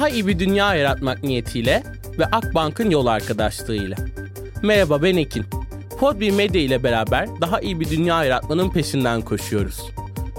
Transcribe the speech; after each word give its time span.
Daha 0.00 0.08
iyi 0.08 0.26
bir 0.26 0.38
dünya 0.38 0.74
yaratmak 0.74 1.22
niyetiyle 1.22 1.82
ve 2.18 2.24
Akbank'ın 2.24 2.90
yol 2.90 3.06
arkadaşlığıyla. 3.06 3.96
Merhaba 4.62 5.02
ben 5.02 5.16
Ekin. 5.16 5.44
Podbi 5.98 6.32
Medya 6.32 6.60
ile 6.60 6.82
beraber 6.82 7.28
daha 7.40 7.60
iyi 7.60 7.80
bir 7.80 7.90
dünya 7.90 8.24
yaratmanın 8.24 8.70
peşinden 8.70 9.20
koşuyoruz. 9.20 9.90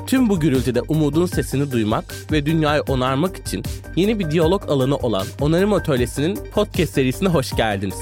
Tüm 0.08 0.30
bu 0.30 0.40
gürültüde 0.40 0.82
umudun 0.82 1.26
sesini 1.26 1.72
duymak 1.72 2.16
ve 2.32 2.46
dünyayı 2.46 2.82
onarmak 2.82 3.38
için 3.38 3.64
yeni 3.96 4.20
bir 4.20 4.32
diyalog 4.32 4.70
alanı 4.70 4.98
olan 4.98 5.26
Onarım 5.42 5.74
Atölyesi'nin 5.74 6.40
podcast 6.54 6.94
serisine 6.94 7.30
hoş 7.30 7.56
geldiniz. 7.56 7.98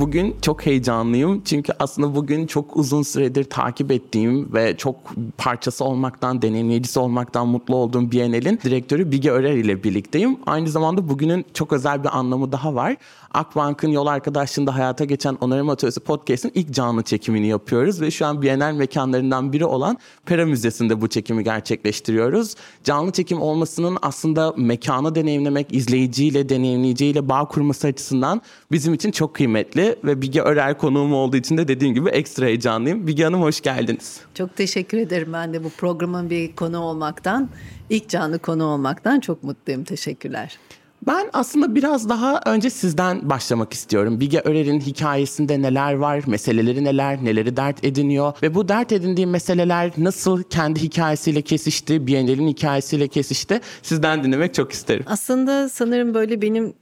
Bugün 0.00 0.36
çok 0.42 0.66
heyecanlıyım 0.66 1.42
çünkü 1.44 1.72
aslında 1.78 2.14
bugün 2.14 2.46
çok 2.46 2.76
uzun 2.76 3.02
süredir 3.02 3.44
takip 3.44 3.90
ettiğim 3.90 4.54
ve 4.54 4.76
çok 4.76 4.96
parçası 5.38 5.84
olmaktan, 5.84 6.42
deneyimleyicisi 6.42 7.00
olmaktan 7.00 7.48
mutlu 7.48 7.76
olduğum 7.76 8.10
Biennial'in 8.10 8.58
direktörü 8.64 9.10
Bige 9.10 9.30
Örer 9.30 9.54
ile 9.54 9.84
birlikteyim. 9.84 10.36
Aynı 10.46 10.68
zamanda 10.68 11.08
bugünün 11.08 11.44
çok 11.54 11.72
özel 11.72 12.04
bir 12.04 12.18
anlamı 12.18 12.52
daha 12.52 12.74
var. 12.74 12.96
Akbank'ın 13.34 13.88
yol 13.88 14.06
arkadaşlığında 14.06 14.74
hayata 14.74 15.04
geçen 15.04 15.36
Onarım 15.40 15.68
Atölyesi 15.68 16.00
Podcast'ın 16.00 16.52
ilk 16.54 16.70
canlı 16.70 17.02
çekimini 17.02 17.46
yapıyoruz 17.46 18.00
ve 18.00 18.10
şu 18.10 18.26
an 18.26 18.42
Biennial 18.42 18.74
mekanlarından 18.74 19.52
biri 19.52 19.64
olan 19.64 19.98
Pera 20.26 20.46
Müzesi'nde 20.46 21.00
bu 21.00 21.08
çekimi 21.08 21.44
gerçekleştiriyoruz. 21.44 22.54
Canlı 22.84 23.12
çekim 23.12 23.42
olmasının 23.42 23.98
aslında 24.02 24.54
mekanı 24.56 25.14
deneyimlemek, 25.14 25.74
izleyiciyle, 25.74 26.48
deneyimleyiciyle 26.48 27.28
bağ 27.28 27.44
kurması 27.48 27.86
açısından 27.86 28.42
bizim 28.72 28.94
için 28.94 29.10
çok 29.10 29.34
kıymetli 29.34 29.83
ve 30.04 30.22
Bige 30.22 30.40
Örer 30.40 30.78
konuğum 30.78 31.12
olduğu 31.12 31.36
için 31.36 31.58
de 31.58 31.68
dediğim 31.68 31.94
gibi 31.94 32.08
ekstra 32.08 32.46
heyecanlıyım. 32.46 33.06
Bige 33.06 33.24
Hanım 33.24 33.42
hoş 33.42 33.60
geldiniz. 33.60 34.20
Çok 34.34 34.56
teşekkür 34.56 34.98
ederim 34.98 35.32
ben 35.32 35.54
de 35.54 35.64
bu 35.64 35.70
programın 35.70 36.30
bir 36.30 36.56
konu 36.56 36.78
olmaktan, 36.78 37.48
ilk 37.90 38.08
canlı 38.08 38.38
konu 38.38 38.64
olmaktan 38.64 39.20
çok 39.20 39.42
mutluyum. 39.42 39.84
Teşekkürler. 39.84 40.58
Ben 41.06 41.30
aslında 41.32 41.74
biraz 41.74 42.08
daha 42.08 42.40
önce 42.46 42.70
sizden 42.70 43.30
başlamak 43.30 43.72
istiyorum. 43.72 44.20
Bige 44.20 44.40
Örer'in 44.44 44.80
hikayesinde 44.80 45.62
neler 45.62 45.94
var, 45.94 46.22
meseleleri 46.26 46.84
neler, 46.84 47.24
neleri 47.24 47.56
dert 47.56 47.84
ediniyor 47.84 48.32
ve 48.42 48.54
bu 48.54 48.68
dert 48.68 48.92
edindiği 48.92 49.26
meseleler 49.26 49.90
nasıl 49.96 50.42
kendi 50.42 50.82
hikayesiyle 50.82 51.42
kesişti, 51.42 52.06
Biennial'in 52.06 52.48
hikayesiyle 52.48 53.08
kesişti 53.08 53.60
sizden 53.82 54.24
dinlemek 54.24 54.54
çok 54.54 54.72
isterim. 54.72 55.04
Aslında 55.06 55.68
sanırım 55.68 56.14
böyle 56.14 56.42
benim 56.42 56.72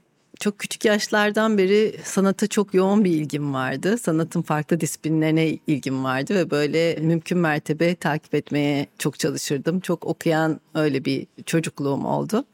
çok 0.43 0.59
küçük 0.59 0.85
yaşlardan 0.85 1.59
beri 1.59 1.95
sanata 2.05 2.47
çok 2.47 2.75
yoğun 2.75 3.05
bir 3.05 3.11
ilgim 3.11 3.55
vardı. 3.55 3.98
Sanatın 3.98 4.43
farklı 4.43 4.81
disiplinlerine 4.81 5.59
ilgim 5.67 6.05
vardı 6.05 6.35
ve 6.35 6.51
böyle 6.51 6.95
mümkün 7.01 7.39
mertebe 7.39 7.95
takip 7.95 8.35
etmeye 8.35 8.87
çok 8.98 9.19
çalışırdım. 9.19 9.81
Çok 9.81 10.07
okuyan 10.07 10.61
öyle 10.75 11.05
bir 11.05 11.27
çocukluğum 11.47 12.07
oldu. 12.07 12.45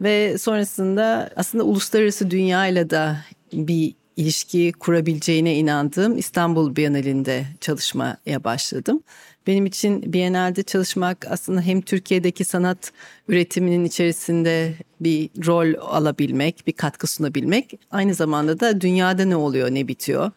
Ve 0.00 0.38
sonrasında 0.38 1.30
aslında 1.36 1.64
uluslararası 1.64 2.30
dünyayla 2.30 2.90
da 2.90 3.16
bir 3.52 3.94
ilişki 4.16 4.72
kurabileceğine 4.72 5.54
inandığım 5.54 6.18
İstanbul 6.18 6.76
Bienalinde 6.76 7.46
çalışmaya 7.60 8.44
başladım. 8.44 9.02
Benim 9.46 9.66
için 9.66 10.12
Biennale'de 10.12 10.62
çalışmak 10.62 11.26
aslında 11.30 11.60
hem 11.60 11.80
Türkiye'deki 11.80 12.44
sanat 12.44 12.92
üretiminin 13.28 13.84
içerisinde 13.84 14.74
bir 15.00 15.30
rol 15.46 15.74
alabilmek, 15.80 16.66
bir 16.66 16.72
katkı 16.72 17.06
sunabilmek, 17.06 17.78
aynı 17.90 18.14
zamanda 18.14 18.60
da 18.60 18.80
dünyada 18.80 19.24
ne 19.24 19.36
oluyor, 19.36 19.70
ne 19.70 19.88
bitiyor, 19.88 20.30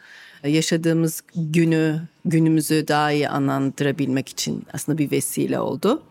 yaşadığımız 0.43 1.23
günü, 1.35 2.01
günümüzü 2.25 2.87
daha 2.87 3.11
iyi 3.11 3.29
anlandırabilmek 3.29 4.29
için 4.29 4.63
aslında 4.73 4.97
bir 4.97 5.11
vesile 5.11 5.59
oldu. 5.59 6.03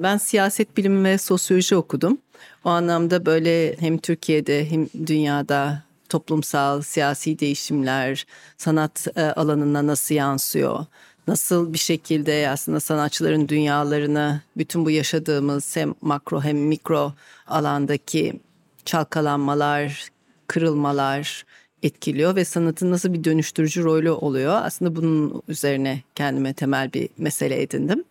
Ben 0.00 0.16
siyaset 0.16 0.76
bilimi 0.76 1.04
ve 1.04 1.18
sosyoloji 1.18 1.76
okudum. 1.76 2.18
O 2.64 2.68
anlamda 2.68 3.26
böyle 3.26 3.76
hem 3.76 3.98
Türkiye'de 3.98 4.70
hem 4.70 4.86
dünyada 5.06 5.82
toplumsal, 6.10 6.82
siyasi 6.82 7.38
değişimler 7.38 8.26
sanat 8.56 9.06
e, 9.16 9.22
alanına 9.22 9.86
nasıl 9.86 10.14
yansıyor? 10.14 10.86
Nasıl 11.28 11.72
bir 11.72 11.78
şekilde 11.78 12.48
aslında 12.48 12.80
sanatçıların 12.80 13.48
dünyalarını 13.48 14.40
bütün 14.56 14.84
bu 14.84 14.90
yaşadığımız 14.90 15.76
hem 15.76 15.94
makro 16.00 16.42
hem 16.42 16.58
mikro 16.58 17.12
alandaki 17.46 18.40
çalkalanmalar, 18.84 20.08
kırılmalar 20.46 21.44
etkiliyor 21.82 22.36
ve 22.36 22.44
sanatın 22.44 22.90
nasıl 22.90 23.12
bir 23.12 23.24
dönüştürücü 23.24 23.84
rolü 23.84 24.10
oluyor? 24.10 24.60
Aslında 24.62 24.96
bunun 24.96 25.42
üzerine 25.48 26.02
kendime 26.14 26.52
temel 26.54 26.92
bir 26.92 27.08
mesele 27.18 27.62
edindim. 27.62 28.04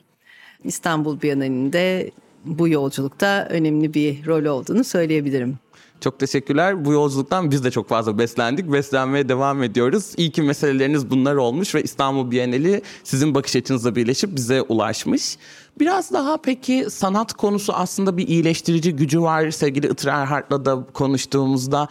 İstanbul 0.63 1.21
Bienalinde 1.21 2.11
bu 2.45 2.67
yolculukta 2.67 3.47
önemli 3.49 3.93
bir 3.93 4.25
rol 4.25 4.45
olduğunu 4.45 4.83
söyleyebilirim. 4.83 5.57
Çok 6.01 6.19
teşekkürler. 6.19 6.85
Bu 6.85 6.93
yolculuktan 6.93 7.51
biz 7.51 7.63
de 7.63 7.71
çok 7.71 7.89
fazla 7.89 8.17
beslendik. 8.17 8.71
Beslenmeye 8.71 9.29
devam 9.29 9.63
ediyoruz. 9.63 10.13
İyi 10.17 10.31
ki 10.31 10.41
meseleleriniz 10.41 11.09
bunlar 11.09 11.35
olmuş 11.35 11.75
ve 11.75 11.83
İstanbul 11.83 12.31
Bienali 12.31 12.81
sizin 13.03 13.35
bakış 13.35 13.55
açınızla 13.55 13.95
birleşip 13.95 14.35
bize 14.35 14.61
ulaşmış. 14.61 15.37
Biraz 15.79 16.11
daha 16.11 16.37
peki 16.37 16.85
sanat 16.89 17.33
konusu 17.33 17.73
aslında 17.73 18.17
bir 18.17 18.27
iyileştirici 18.27 18.95
gücü 18.95 19.21
var. 19.21 19.51
Sevgili 19.51 19.87
Itır 19.87 20.07
Erhard'la 20.07 20.65
da 20.65 20.85
konuştuğumuzda 20.93 21.87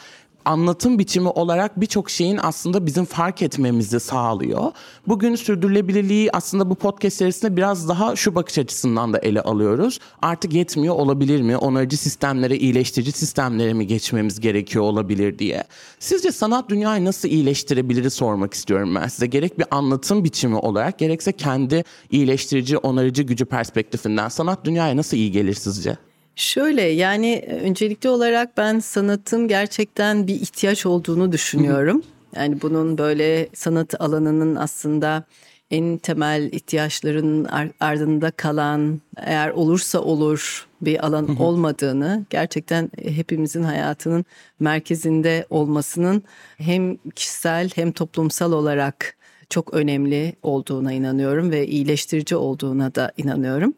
anlatım 0.49 0.99
biçimi 0.99 1.29
olarak 1.29 1.81
birçok 1.81 2.11
şeyin 2.11 2.39
aslında 2.43 2.87
bizim 2.87 3.05
fark 3.05 3.43
etmemizi 3.43 4.01
sağlıyor. 4.01 4.73
Bugün 5.09 5.35
sürdürülebilirliği 5.35 6.31
aslında 6.33 6.71
bu 6.71 6.75
podcast 6.75 7.17
serisinde 7.17 7.57
biraz 7.57 7.89
daha 7.89 8.17
şu 8.17 8.35
bakış 8.35 8.59
açısından 8.59 9.13
da 9.13 9.19
ele 9.19 9.41
alıyoruz. 9.41 9.99
Artık 10.23 10.53
yetmiyor 10.53 10.95
olabilir 10.95 11.43
mi? 11.43 11.57
Onarıcı 11.57 11.97
sistemlere, 11.97 12.57
iyileştirici 12.57 13.13
sistemlere 13.13 13.73
mi 13.73 13.87
geçmemiz 13.87 14.41
gerekiyor 14.41 14.85
olabilir 14.85 15.39
diye. 15.39 15.65
Sizce 15.99 16.33
sanat 16.33 16.69
dünyayı 16.69 17.05
nasıl 17.05 17.29
iyileştirebiliriz 17.29 18.13
sormak 18.13 18.55
istiyorum 18.55 18.95
ben 18.95 19.09
size. 19.09 19.27
Gerek 19.27 19.59
bir 19.59 19.67
anlatım 19.71 20.25
biçimi 20.25 20.57
olarak 20.57 20.99
gerekse 20.99 21.33
kendi 21.33 21.85
iyileştirici, 22.11 22.79
onarıcı 22.79 23.23
gücü 23.23 23.45
perspektifinden 23.45 24.29
sanat 24.29 24.65
dünyaya 24.65 24.97
nasıl 24.97 25.17
iyi 25.17 25.33
gelir 25.33 25.55
sizce? 25.55 26.08
Şöyle 26.39 26.83
yani 26.83 27.33
e, 27.33 27.55
öncelikli 27.55 28.09
olarak 28.09 28.57
ben 28.57 28.79
sanatın 28.79 29.49
gerçekten 29.49 30.27
bir 30.27 30.35
ihtiyaç 30.35 30.87
olduğunu 30.87 31.33
düşünüyorum. 31.33 32.03
Yani 32.37 32.63
bunun 32.63 32.99
böyle 32.99 33.49
sanat 33.55 34.01
alanının 34.01 34.57
aslında 34.57 35.25
en 35.71 35.99
temel 35.99 36.53
ihtiyaçların 36.53 37.47
ardında 37.81 38.31
kalan 38.31 39.01
eğer 39.17 39.51
olursa 39.51 40.01
olur 40.01 40.67
bir 40.81 41.07
alan 41.07 41.41
olmadığını 41.41 42.25
gerçekten 42.31 42.91
hepimizin 43.03 43.63
hayatının 43.63 44.25
merkezinde 44.61 45.47
olmasının 45.51 46.23
hem 46.59 46.97
kişisel 46.97 47.71
hem 47.75 47.93
toplumsal 47.93 48.53
olarak 48.53 49.17
çok 49.51 49.75
önemli 49.75 50.33
olduğuna 50.43 50.93
inanıyorum 50.93 51.51
ve 51.51 51.67
iyileştirici 51.67 52.37
olduğuna 52.37 52.95
da 52.95 53.13
inanıyorum. 53.17 53.75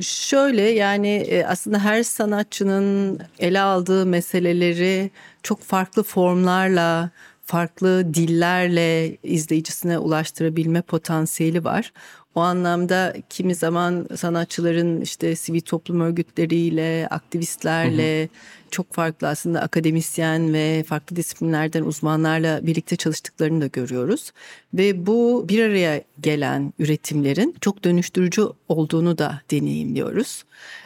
Şöyle 0.00 0.62
yani 0.62 1.08
e, 1.08 1.44
aslında 1.44 1.78
her 1.78 2.02
sanatçının 2.02 3.20
ele 3.38 3.60
aldığı 3.60 4.06
meseleleri 4.06 5.10
çok 5.42 5.62
farklı 5.62 6.02
formlarla, 6.02 7.10
farklı 7.42 8.14
dillerle 8.14 9.16
izleyicisine 9.22 9.98
ulaştırabilme 9.98 10.82
potansiyeli 10.82 11.64
var. 11.64 11.92
O 12.34 12.40
anlamda 12.40 13.14
kimi 13.30 13.54
zaman 13.54 14.06
sanatçıların 14.16 15.00
işte 15.00 15.36
sivil 15.36 15.60
toplum 15.60 16.00
örgütleriyle, 16.00 17.08
aktivistlerle, 17.10 18.20
hı 18.20 18.24
hı 18.24 18.28
çok 18.74 18.92
farklı 18.92 19.28
aslında 19.28 19.60
akademisyen 19.60 20.52
ve 20.52 20.82
farklı 20.82 21.16
disiplinlerden 21.16 21.82
uzmanlarla 21.82 22.66
birlikte 22.66 22.96
çalıştıklarını 22.96 23.60
da 23.60 23.66
görüyoruz. 23.66 24.32
Ve 24.74 25.06
bu 25.06 25.46
bir 25.48 25.62
araya 25.62 26.02
gelen 26.20 26.72
üretimlerin 26.78 27.54
çok 27.60 27.84
dönüştürücü 27.84 28.42
olduğunu 28.68 29.18
da 29.18 29.40
deneyimliyoruz. 29.50 30.44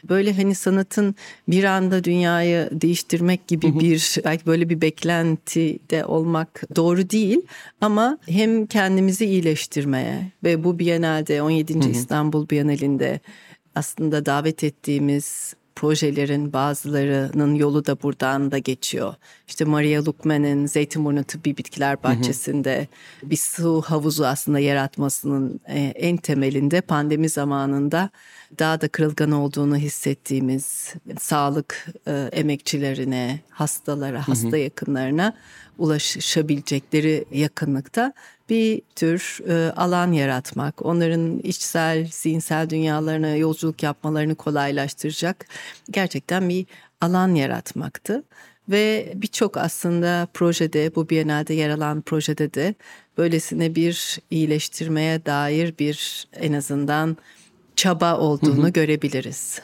Böyle 0.09 0.33
hani 0.33 0.55
sanatın 0.55 1.15
bir 1.49 1.65
anda 1.65 2.05
dünyayı 2.05 2.69
değiştirmek 2.73 3.47
gibi 3.47 3.81
bir 3.81 4.19
belki 4.25 4.47
böyle 4.47 4.69
bir 4.69 4.81
beklenti 4.81 5.79
de 5.91 6.05
olmak 6.05 6.77
doğru 6.77 7.11
değil 7.11 7.41
ama 7.81 8.19
hem 8.27 8.67
kendimizi 8.67 9.27
iyileştirmeye 9.27 10.33
ve 10.45 10.65
bu 10.65 10.79
Biennale'de 10.79 11.43
17. 11.43 11.91
İstanbul 11.91 12.49
Bienalinde 12.49 13.21
aslında 13.75 14.27
davet 14.27 14.65
ettiğimiz 14.65 15.55
projelerin 15.79 16.53
bazılarının 16.53 17.55
yolu 17.55 17.87
da 17.87 18.03
buradan 18.03 18.51
da 18.51 18.59
geçiyor. 18.59 19.15
İşte 19.49 19.65
Maria 19.65 20.05
Lukman'ın 20.05 20.67
Zeytinburnu 20.67 21.25
Tıbbi 21.25 21.57
Bitkiler 21.57 22.03
Bahçesi'nde 22.03 22.89
bir 23.23 23.37
su 23.37 23.83
havuzu 23.87 24.25
aslında 24.25 24.59
yaratmasının 24.59 25.61
e, 25.69 25.81
en 25.81 26.17
temelinde 26.17 26.81
pandemi 26.81 27.29
zamanında 27.29 28.11
daha 28.59 28.81
da 28.81 28.89
kırılgan 28.89 29.31
olduğunu 29.31 29.77
hissettiğimiz 29.77 30.95
sağlık 31.21 31.87
e, 32.07 32.29
emekçilerine, 32.33 33.41
hastalara, 33.51 34.29
hasta 34.29 34.57
yakınlarına 34.57 35.37
ulaşabilecekleri 35.79 37.25
yakınlıkta 37.33 38.13
bir 38.49 38.83
tür 38.97 39.39
e, 39.49 39.73
alan 39.73 40.13
yaratmak, 40.13 40.87
onların 40.87 41.39
içsel, 41.39 42.07
zihinsel 42.11 42.71
dünyalarına 42.71 43.37
yolculuk 43.37 43.83
yapmalarını 43.83 44.35
kolaylaştıracak 44.35 45.47
gerçekten 45.91 46.49
bir 46.49 46.67
alan 47.01 47.35
yaratmaktı. 47.35 48.25
Ve 48.69 49.13
birçok 49.15 49.57
aslında 49.57 50.29
projede, 50.35 50.95
bu 50.95 51.11
Biennale'de 51.11 51.55
yer 51.55 51.71
alan 51.71 52.01
projede 52.01 52.55
de 52.55 52.75
böylesine 53.19 53.75
bir 53.75 54.19
iyileştirmeye 54.31 55.27
dair 55.27 55.75
bir 55.79 56.29
en 56.33 56.53
azından 56.53 57.17
çaba 57.77 58.19
olduğunu 58.19 58.63
hı 58.63 58.67
hı. 58.67 58.73
görebiliriz. 58.73 59.61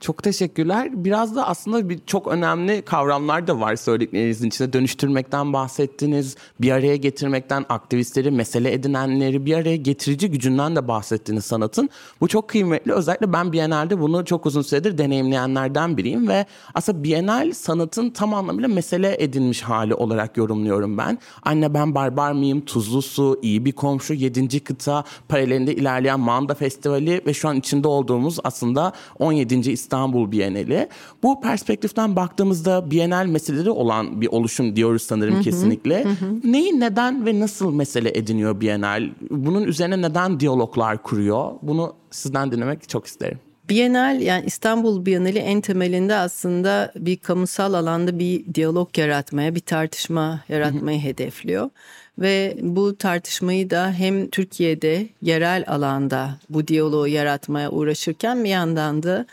Çok 0.00 0.22
teşekkürler. 0.22 1.04
Biraz 1.04 1.36
da 1.36 1.46
aslında 1.46 1.88
bir 1.88 2.00
çok 2.06 2.26
önemli 2.26 2.82
kavramlar 2.82 3.46
da 3.46 3.60
var 3.60 3.76
söylediklerinizin 3.76 4.48
içinde. 4.48 4.72
Dönüştürmekten 4.72 5.52
bahsettiniz, 5.52 6.36
bir 6.60 6.70
araya 6.70 6.96
getirmekten, 6.96 7.66
aktivistleri, 7.68 8.30
mesele 8.30 8.72
edinenleri 8.72 9.46
bir 9.46 9.54
araya 9.54 9.76
getirici 9.76 10.30
gücünden 10.30 10.76
de 10.76 10.88
bahsettiniz 10.88 11.44
sanatın. 11.44 11.90
Bu 12.20 12.28
çok 12.28 12.48
kıymetli. 12.48 12.92
Özellikle 12.92 13.32
ben 13.32 13.52
Biennale'de 13.52 14.00
bunu 14.00 14.24
çok 14.24 14.46
uzun 14.46 14.62
süredir 14.62 14.98
deneyimleyenlerden 14.98 15.96
biriyim 15.96 16.28
ve 16.28 16.46
aslında 16.74 17.04
Biennale 17.04 17.54
sanatın 17.54 18.10
tam 18.10 18.34
anlamıyla 18.34 18.68
mesele 18.68 19.16
edinmiş 19.22 19.62
hali 19.62 19.94
olarak 19.94 20.36
yorumluyorum 20.36 20.98
ben. 20.98 21.18
Anne 21.42 21.74
ben 21.74 21.94
barbar 21.94 22.32
mıyım, 22.32 22.60
tuzlu 22.60 23.02
su, 23.02 23.38
iyi 23.42 23.64
bir 23.64 23.72
komşu, 23.72 24.14
yedinci 24.14 24.60
kıta, 24.60 25.04
paralelinde 25.28 25.74
ilerleyen 25.74 26.20
Manda 26.20 26.54
Festivali 26.54 27.22
ve 27.26 27.34
şu 27.34 27.48
an 27.48 27.56
içinde 27.56 27.88
olduğumuz 27.88 28.38
aslında 28.44 28.92
17. 29.18 29.54
İstanbul 29.70 29.89
İstanbul 29.90 30.32
Bienali. 30.32 30.88
Bu 31.22 31.40
perspektiften 31.40 32.16
baktığımızda 32.16 32.90
Bienal 32.90 33.26
meseleleri 33.26 33.70
olan 33.70 34.20
bir 34.20 34.26
oluşum 34.26 34.76
diyoruz 34.76 35.02
sanırım 35.02 35.34
hı 35.34 35.38
hı, 35.38 35.42
kesinlikle. 35.42 36.04
Hı 36.04 36.08
hı. 36.08 36.52
Neyi 36.52 36.80
neden 36.80 37.26
ve 37.26 37.40
nasıl 37.40 37.74
mesele 37.74 38.10
ediniyor 38.18 38.60
Bienal? 38.60 39.10
Bunun 39.30 39.64
üzerine 39.64 40.02
neden 40.02 40.40
diyaloglar 40.40 41.02
kuruyor? 41.02 41.52
Bunu 41.62 41.94
sizden 42.10 42.52
dinlemek 42.52 42.88
çok 42.88 43.06
isterim. 43.06 43.38
Bienal 43.68 44.20
yani 44.20 44.46
İstanbul 44.46 45.06
Bienali 45.06 45.38
en 45.38 45.60
temelinde 45.60 46.14
aslında 46.14 46.92
bir 46.96 47.16
kamusal 47.16 47.74
alanda 47.74 48.18
bir 48.18 48.54
diyalog 48.54 48.98
yaratmaya, 48.98 49.54
bir 49.54 49.60
tartışma 49.60 50.40
yaratmayı 50.48 50.98
hı 50.98 51.02
hı. 51.02 51.08
hedefliyor. 51.08 51.70
Ve 52.18 52.56
bu 52.60 52.96
tartışmayı 52.96 53.70
da 53.70 53.92
hem 53.92 54.30
Türkiye'de 54.30 55.08
yerel 55.22 55.64
alanda 55.66 56.38
bu 56.50 56.68
diyaloğu 56.68 57.08
yaratmaya 57.08 57.70
uğraşırken 57.70 58.44
bir 58.44 58.48
yandan 58.48 59.02
da 59.02 59.26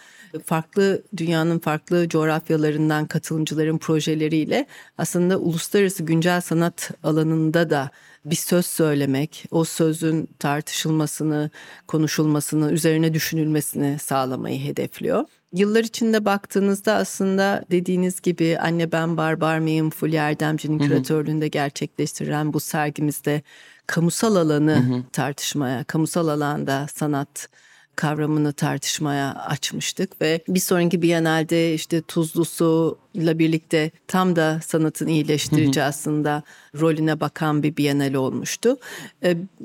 farklı 0.46 1.04
dünyanın 1.18 1.60
farklı 1.60 2.10
coğrafyalarından 2.10 3.06
katılımcıların 3.06 3.78
projeleriyle 3.78 4.68
aslında 4.98 5.38
uluslararası 5.38 6.04
güncel 6.04 6.42
sanat 6.42 6.92
alanında 7.04 7.70
da 7.70 7.92
bir 8.26 8.36
söz 8.36 8.66
söylemek, 8.66 9.46
o 9.52 9.64
sözün 9.64 10.30
tartışılmasını, 10.40 11.50
konuşulmasını, 11.88 12.72
üzerine 12.72 13.14
düşünülmesini 13.14 14.00
sağlamayı 14.00 14.60
hedefliyor. 14.60 15.26
Yıllar 15.54 15.84
içinde 15.84 16.26
baktığınızda 16.26 16.94
aslında 16.94 17.66
dediğiniz 17.72 18.22
gibi 18.22 18.58
Anne 18.60 18.92
Ben 18.92 19.18
Barbar 19.18 19.60
mıyım 19.60 19.90
Fulya 19.90 20.30
Erdemci'nin 20.30 20.80
küratörlüğünde 20.80 21.48
gerçekleştirilen 21.48 22.54
bu 22.54 22.60
sergimizde 22.60 23.42
kamusal 23.88 24.36
alanı 24.36 24.76
hı 24.76 24.96
hı. 24.96 25.04
tartışmaya, 25.14 25.84
kamusal 25.84 26.28
alanda 26.28 26.88
sanat 26.94 27.50
kavramını 27.98 28.54
tartışmaya 28.54 29.36
açmıştık 29.36 30.22
ve 30.22 30.42
bir 30.48 30.60
sonraki 30.60 31.02
Biennale'de 31.02 31.74
işte 31.74 32.02
tuzlu 32.02 32.46
su 32.46 32.98
ile 33.14 33.40
birlikte 33.40 33.92
tam 34.08 34.36
da 34.36 34.60
sanatın 34.66 35.08
iyileştirici 35.08 35.84
aslında 35.84 36.44
rolüne 36.80 37.20
bakan 37.20 37.64
bir 37.64 37.78
Biennale 37.78 38.18
olmuştu. 38.18 38.78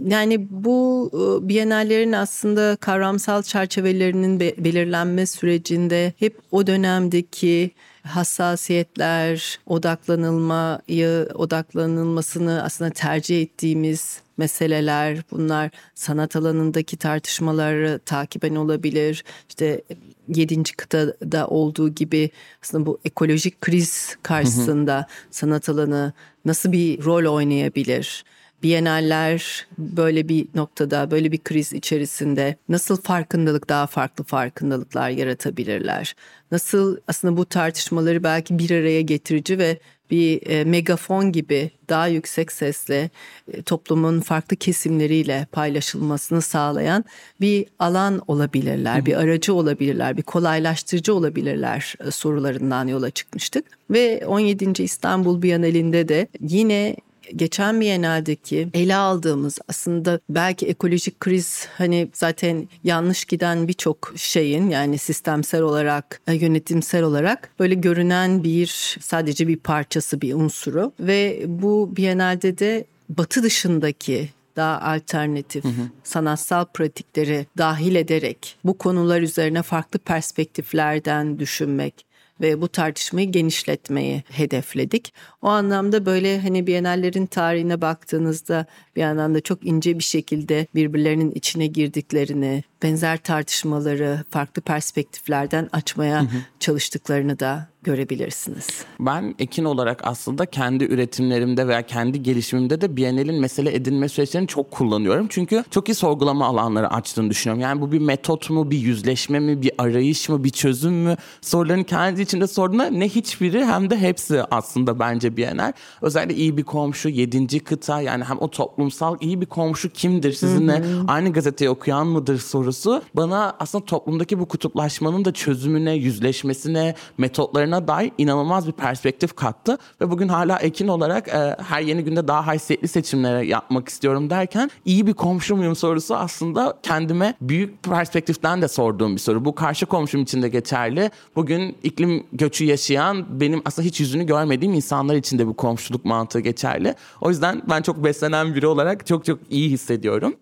Yani 0.06 0.46
bu 0.50 1.10
Biennallerin 1.42 2.12
aslında 2.12 2.76
kavramsal 2.76 3.42
çerçevelerinin 3.42 4.40
belirlenme 4.40 5.26
sürecinde 5.26 6.12
hep 6.18 6.38
o 6.50 6.66
dönemdeki 6.66 7.70
hassasiyetler, 8.02 9.58
odaklanılmayı, 9.66 11.28
odaklanılmasını 11.34 12.62
aslında 12.62 12.90
tercih 12.90 13.42
ettiğimiz 13.42 14.20
meseleler 14.36 15.22
bunlar 15.30 15.70
sanat 15.94 16.36
alanındaki 16.36 16.96
tartışmaları 16.96 18.00
takiben 18.04 18.54
olabilir. 18.54 19.24
İşte 19.48 19.82
yedinci 20.28 20.76
kıtada 20.76 21.46
olduğu 21.46 21.88
gibi 21.88 22.30
aslında 22.62 22.86
bu 22.86 22.98
ekolojik 23.04 23.60
kriz 23.60 24.16
karşısında 24.22 25.06
sanat 25.30 25.68
alanı 25.68 26.12
nasıl 26.44 26.72
bir 26.72 27.04
rol 27.04 27.34
oynayabilir? 27.34 28.24
Biyenaller 28.62 29.66
böyle 29.78 30.28
bir 30.28 30.46
noktada, 30.54 31.10
böyle 31.10 31.32
bir 31.32 31.38
kriz 31.38 31.72
içerisinde 31.72 32.56
nasıl 32.68 33.02
farkındalık, 33.02 33.68
daha 33.68 33.86
farklı 33.86 34.24
farkındalıklar 34.24 35.10
yaratabilirler? 35.10 36.14
Nasıl 36.52 36.96
aslında 37.08 37.36
bu 37.36 37.44
tartışmaları 37.44 38.22
belki 38.22 38.58
bir 38.58 38.70
araya 38.70 39.02
getirici 39.02 39.58
ve 39.58 39.78
bir 40.10 40.50
e, 40.50 40.64
megafon 40.64 41.32
gibi 41.32 41.70
daha 41.88 42.06
yüksek 42.06 42.52
sesle 42.52 43.10
e, 43.52 43.62
toplumun 43.62 44.20
farklı 44.20 44.56
kesimleriyle 44.56 45.46
paylaşılmasını 45.52 46.42
sağlayan 46.42 47.04
bir 47.40 47.66
alan 47.78 48.22
olabilirler, 48.26 49.06
bir 49.06 49.16
aracı 49.16 49.54
olabilirler, 49.54 50.16
bir 50.16 50.22
kolaylaştırıcı 50.22 51.14
olabilirler 51.14 51.94
e, 52.06 52.10
sorularından 52.10 52.86
yola 52.88 53.10
çıkmıştık. 53.10 53.64
Ve 53.90 54.26
17. 54.26 54.82
İstanbul 54.82 55.42
Bienalinde 55.42 56.08
de 56.08 56.26
yine 56.40 56.96
geçen 57.36 57.80
Biennale'deki 57.80 58.68
ele 58.74 58.96
aldığımız 58.96 59.58
aslında 59.68 60.20
belki 60.28 60.66
ekolojik 60.66 61.20
kriz 61.20 61.68
hani 61.78 62.08
zaten 62.12 62.68
yanlış 62.84 63.24
giden 63.24 63.68
birçok 63.68 64.12
şeyin 64.16 64.70
yani 64.70 64.98
sistemsel 64.98 65.62
olarak 65.62 66.20
e, 66.26 66.34
yönetimsel 66.34 67.02
olarak 67.02 67.50
böyle 67.58 67.74
görünen 67.74 68.44
bir 68.44 68.96
sadece 69.00 69.48
bir 69.48 69.56
parçası 69.56 70.20
bir 70.20 70.34
unsuru 70.34 70.92
ve 71.00 71.42
bu 71.46 71.96
Biennale'de 71.96 72.58
de 72.58 72.84
batı 73.08 73.42
dışındaki 73.42 74.28
daha 74.56 74.80
alternatif 74.80 75.64
hı 75.64 75.68
hı. 75.68 75.82
sanatsal 76.04 76.64
pratikleri 76.64 77.46
dahil 77.58 77.94
ederek 77.94 78.56
bu 78.64 78.78
konular 78.78 79.22
üzerine 79.22 79.62
farklı 79.62 79.98
perspektiflerden 79.98 81.38
düşünmek 81.38 82.11
ve 82.42 82.60
bu 82.60 82.68
tartışmayı 82.68 83.32
genişletmeyi 83.32 84.22
hedefledik. 84.30 85.14
O 85.42 85.48
anlamda 85.48 86.06
böyle 86.06 86.40
hani 86.40 86.66
Biennallerin 86.66 87.26
tarihine 87.26 87.80
baktığınızda 87.80 88.66
bir 88.96 89.00
yandan 89.00 89.34
da 89.34 89.40
çok 89.40 89.66
ince 89.66 89.98
bir 89.98 90.04
şekilde 90.04 90.66
birbirlerinin 90.74 91.30
içine 91.30 91.66
girdiklerini, 91.66 92.64
benzer 92.82 93.16
tartışmaları 93.16 94.24
farklı 94.30 94.62
perspektiflerden 94.62 95.68
açmaya 95.72 96.20
hı 96.20 96.24
hı. 96.24 96.36
çalıştıklarını 96.60 97.38
da 97.38 97.71
görebilirsiniz. 97.82 98.66
Ben 99.00 99.34
Ekin 99.38 99.64
olarak 99.64 100.00
aslında 100.06 100.46
kendi 100.46 100.84
üretimlerimde 100.84 101.68
veya 101.68 101.82
kendi 101.82 102.22
gelişimimde 102.22 102.80
de 102.80 102.96
Biennale'in 102.96 103.40
mesele 103.40 103.74
edinme 103.74 104.08
süreçlerini 104.08 104.48
çok 104.48 104.70
kullanıyorum. 104.70 105.26
Çünkü 105.30 105.64
çok 105.70 105.88
iyi 105.88 105.94
sorgulama 105.94 106.46
alanları 106.46 106.90
açtığını 106.90 107.30
düşünüyorum. 107.30 107.62
Yani 107.62 107.80
bu 107.80 107.92
bir 107.92 107.98
metot 107.98 108.50
mu, 108.50 108.70
bir 108.70 108.78
yüzleşme 108.78 109.40
mi, 109.40 109.62
bir 109.62 109.72
arayış 109.78 110.28
mı, 110.28 110.44
bir 110.44 110.50
çözüm 110.50 110.94
mü? 110.94 111.16
Soruların 111.40 111.84
kendi 111.84 112.22
içinde 112.22 112.46
sorduğunda 112.46 112.84
ne 112.84 113.08
hiçbiri 113.08 113.64
hem 113.64 113.90
de 113.90 113.98
hepsi 113.98 114.42
aslında 114.50 114.98
bence 114.98 115.36
Biennale. 115.36 115.72
Özellikle 116.02 116.34
iyi 116.34 116.56
bir 116.56 116.62
komşu, 116.62 117.08
yedinci 117.08 117.60
kıta 117.60 118.00
yani 118.00 118.24
hem 118.24 118.38
o 118.40 118.50
toplumsal 118.50 119.16
iyi 119.20 119.40
bir 119.40 119.46
komşu 119.46 119.90
kimdir? 119.90 120.32
Sizinle 120.32 120.78
hı 120.78 120.84
hı. 120.84 121.04
aynı 121.08 121.32
gazeteyi 121.32 121.70
okuyan 121.70 122.06
mıdır 122.06 122.38
sorusu 122.38 123.02
bana 123.14 123.56
aslında 123.58 123.84
toplumdaki 123.84 124.38
bu 124.38 124.48
kutuplaşmanın 124.48 125.24
da 125.24 125.32
çözümüne, 125.32 125.92
yüzleşmesine, 125.92 126.94
metotlarına 127.18 127.71
hayatlarına 127.72 127.88
dair 127.88 128.12
inanılmaz 128.18 128.66
bir 128.66 128.72
perspektif 128.72 129.36
kattı. 129.36 129.78
Ve 130.00 130.10
bugün 130.10 130.28
hala 130.28 130.58
Ekin 130.58 130.88
olarak 130.88 131.28
e, 131.28 131.56
her 131.68 131.80
yeni 131.80 132.04
günde 132.04 132.28
daha 132.28 132.46
haysiyetli 132.46 132.88
seçimlere 132.88 133.46
yapmak 133.46 133.88
istiyorum 133.88 134.30
derken 134.30 134.70
iyi 134.84 135.06
bir 135.06 135.14
komşu 135.14 135.56
muyum 135.56 135.76
sorusu 135.76 136.14
aslında 136.14 136.74
kendime 136.82 137.34
büyük 137.40 137.82
perspektiften 137.82 138.62
de 138.62 138.68
sorduğum 138.68 139.14
bir 139.14 139.20
soru. 139.20 139.44
Bu 139.44 139.54
karşı 139.54 139.86
komşum 139.86 140.22
için 140.22 140.42
de 140.42 140.48
geçerli. 140.48 141.10
Bugün 141.36 141.76
iklim 141.82 142.26
göçü 142.32 142.64
yaşayan 142.64 143.40
benim 143.40 143.62
aslında 143.64 143.88
hiç 143.88 144.00
yüzünü 144.00 144.26
görmediğim 144.26 144.74
insanlar 144.74 145.14
için 145.14 145.38
de 145.38 145.46
bu 145.46 145.54
komşuluk 145.54 146.04
mantığı 146.04 146.40
geçerli. 146.40 146.94
O 147.20 147.30
yüzden 147.30 147.62
ben 147.70 147.82
çok 147.82 148.04
beslenen 148.04 148.54
biri 148.54 148.66
olarak 148.66 149.06
çok 149.06 149.24
çok 149.24 149.38
iyi 149.50 149.70
hissediyorum. 149.70 150.34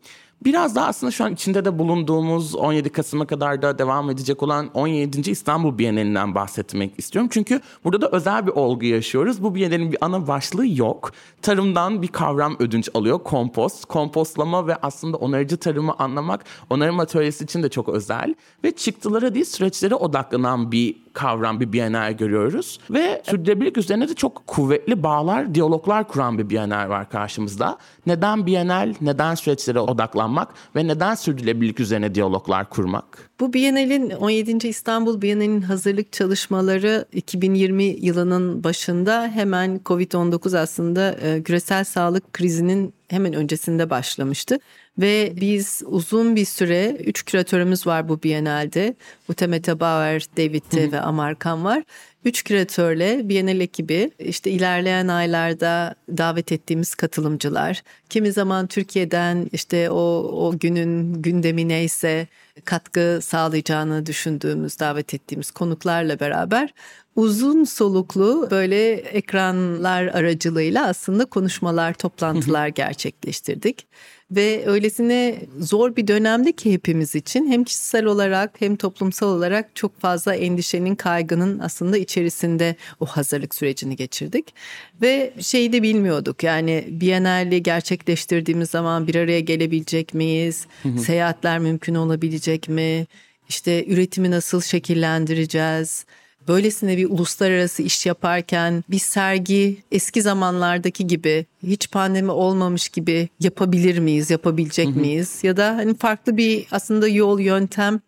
Biraz 0.44 0.76
daha 0.76 0.86
aslında 0.86 1.10
şu 1.10 1.24
an 1.24 1.32
içinde 1.32 1.64
de 1.64 1.78
bulunduğumuz 1.78 2.54
17 2.54 2.88
Kasım'a 2.88 3.26
kadar 3.26 3.62
da 3.62 3.78
devam 3.78 4.10
edecek 4.10 4.42
olan 4.42 4.70
17. 4.74 5.30
İstanbul 5.30 5.78
Bienalinden 5.78 6.34
bahsetmek 6.34 6.98
istiyorum. 6.98 7.28
Çünkü 7.32 7.60
burada 7.84 8.00
da 8.00 8.08
özel 8.16 8.46
bir 8.46 8.52
olgu 8.52 8.84
yaşıyoruz. 8.84 9.42
Bu 9.42 9.54
Bienalin 9.54 9.92
bir 9.92 9.98
ana 10.00 10.26
başlığı 10.26 10.66
yok. 10.66 11.12
Tarımdan 11.42 12.02
bir 12.02 12.08
kavram 12.08 12.56
ödünç 12.58 12.88
alıyor. 12.94 13.18
Kompost. 13.18 13.84
Kompostlama 13.84 14.66
ve 14.66 14.76
aslında 14.76 15.16
onarıcı 15.16 15.56
tarımı 15.56 15.94
anlamak 15.98 16.44
onarım 16.70 17.00
atölyesi 17.00 17.44
için 17.44 17.62
de 17.62 17.68
çok 17.68 17.88
özel. 17.88 18.34
Ve 18.64 18.70
çıktılara 18.70 19.34
değil 19.34 19.44
süreçlere 19.44 19.94
odaklanan 19.94 20.72
bir 20.72 20.96
kavram 21.12 21.60
bir 21.60 21.72
Bienal 21.72 22.12
görüyoruz. 22.12 22.78
Ve 22.90 23.22
sürdürülebilirlik 23.24 23.78
üzerine 23.78 24.08
de 24.08 24.14
çok 24.14 24.46
kuvvetli 24.46 25.02
bağlar, 25.02 25.54
diyaloglar 25.54 26.08
kuran 26.08 26.38
bir 26.38 26.50
Bienal 26.50 26.88
var 26.88 27.10
karşımızda. 27.10 27.78
Neden 28.06 28.46
Bienal, 28.46 28.94
neden 29.00 29.34
süreçlere 29.34 29.80
odaklanmak 29.80 30.48
ve 30.76 30.86
neden 30.86 31.14
sürdürülebilirlik 31.14 31.80
üzerine 31.80 32.14
diyaloglar 32.14 32.70
kurmak? 32.70 33.30
Bu 33.40 33.52
Bienal'in 33.52 34.10
17. 34.10 34.68
İstanbul 34.68 35.22
Bienal'in 35.22 35.62
hazırlık 35.62 36.12
çalışmaları 36.12 37.04
2020 37.12 37.84
yılının 37.84 38.64
başında 38.64 39.28
hemen 39.28 39.80
Covid-19 39.84 40.58
aslında 40.58 41.12
e, 41.12 41.42
küresel 41.42 41.84
sağlık 41.84 42.32
krizinin 42.32 42.94
hemen 43.08 43.34
öncesinde 43.34 43.90
başlamıştı. 43.90 44.58
Ve 45.00 45.32
biz 45.40 45.82
uzun 45.86 46.36
bir 46.36 46.44
süre, 46.44 46.96
üç 47.04 47.24
küratörümüz 47.24 47.86
var 47.86 48.08
bu 48.08 48.22
Biennale'de. 48.22 48.94
Utemete 49.28 49.80
Bauer, 49.80 50.26
David 50.36 50.62
T 50.70 50.92
ve 50.92 51.00
Amarkan 51.00 51.64
var. 51.64 51.82
Üç 52.24 52.44
küratörle 52.44 53.28
Biennale 53.28 53.62
ekibi 53.62 54.10
işte 54.18 54.50
ilerleyen 54.50 55.08
aylarda 55.08 55.94
davet 56.08 56.52
ettiğimiz 56.52 56.94
katılımcılar. 56.94 57.82
Kimi 58.10 58.32
zaman 58.32 58.66
Türkiye'den 58.66 59.48
işte 59.52 59.90
o, 59.90 60.30
o 60.46 60.58
günün 60.58 61.22
gündemi 61.22 61.68
neyse 61.68 62.26
katkı 62.64 63.18
sağlayacağını 63.22 64.06
düşündüğümüz, 64.06 64.80
davet 64.80 65.14
ettiğimiz 65.14 65.50
konuklarla 65.50 66.20
beraber 66.20 66.74
uzun 67.16 67.64
soluklu 67.64 68.48
böyle 68.50 68.92
ekranlar 68.92 70.04
aracılığıyla 70.04 70.86
aslında 70.86 71.24
konuşmalar, 71.24 71.94
toplantılar 71.94 72.68
gerçekleştirdik. 72.68 73.86
Ve 74.30 74.62
öylesine 74.66 75.38
zor 75.58 75.96
bir 75.96 76.06
dönemde 76.06 76.52
ki 76.52 76.72
hepimiz 76.72 77.14
için 77.14 77.46
hem 77.50 77.64
kişisel 77.64 78.04
olarak 78.04 78.60
hem 78.60 78.76
toplumsal 78.76 79.28
olarak 79.28 79.76
çok 79.76 80.00
fazla 80.00 80.34
endişenin, 80.34 80.94
kaygının 80.94 81.58
aslında 81.58 81.98
içerisinde 81.98 82.76
o 83.00 83.06
hazırlık 83.06 83.54
sürecini 83.54 83.96
geçirdik. 83.96 84.54
Ve 85.02 85.32
şeyi 85.40 85.72
de 85.72 85.82
bilmiyorduk 85.82 86.42
yani 86.42 86.84
Biennale'i 86.88 87.62
gerçekleştirdiğimiz 87.62 88.70
zaman 88.70 89.06
bir 89.06 89.14
araya 89.14 89.40
gelebilecek 89.40 90.14
miyiz? 90.14 90.66
Seyahatler 90.98 91.58
mümkün 91.58 91.94
olabilecek 91.94 92.68
mi? 92.68 93.06
İşte 93.48 93.84
üretimi 93.86 94.30
nasıl 94.30 94.60
şekillendireceğiz? 94.60 96.04
Böylesine 96.48 96.96
bir 96.96 97.10
uluslararası 97.10 97.82
iş 97.82 98.06
yaparken 98.06 98.84
bir 98.88 98.98
sergi 98.98 99.76
eski 99.92 100.22
zamanlardaki 100.22 101.06
gibi 101.06 101.46
hiç 101.62 101.90
pandemi 101.90 102.30
olmamış 102.30 102.88
gibi 102.88 103.28
yapabilir 103.40 103.98
miyiz, 103.98 104.30
yapabilecek 104.30 104.88
hı 104.88 104.92
hı. 104.92 105.00
miyiz? 105.00 105.38
Ya 105.42 105.56
da 105.56 105.76
hani 105.76 105.96
farklı 105.96 106.36
bir 106.36 106.66
aslında 106.70 107.08
yol, 107.08 107.40
yöntem 107.40 108.00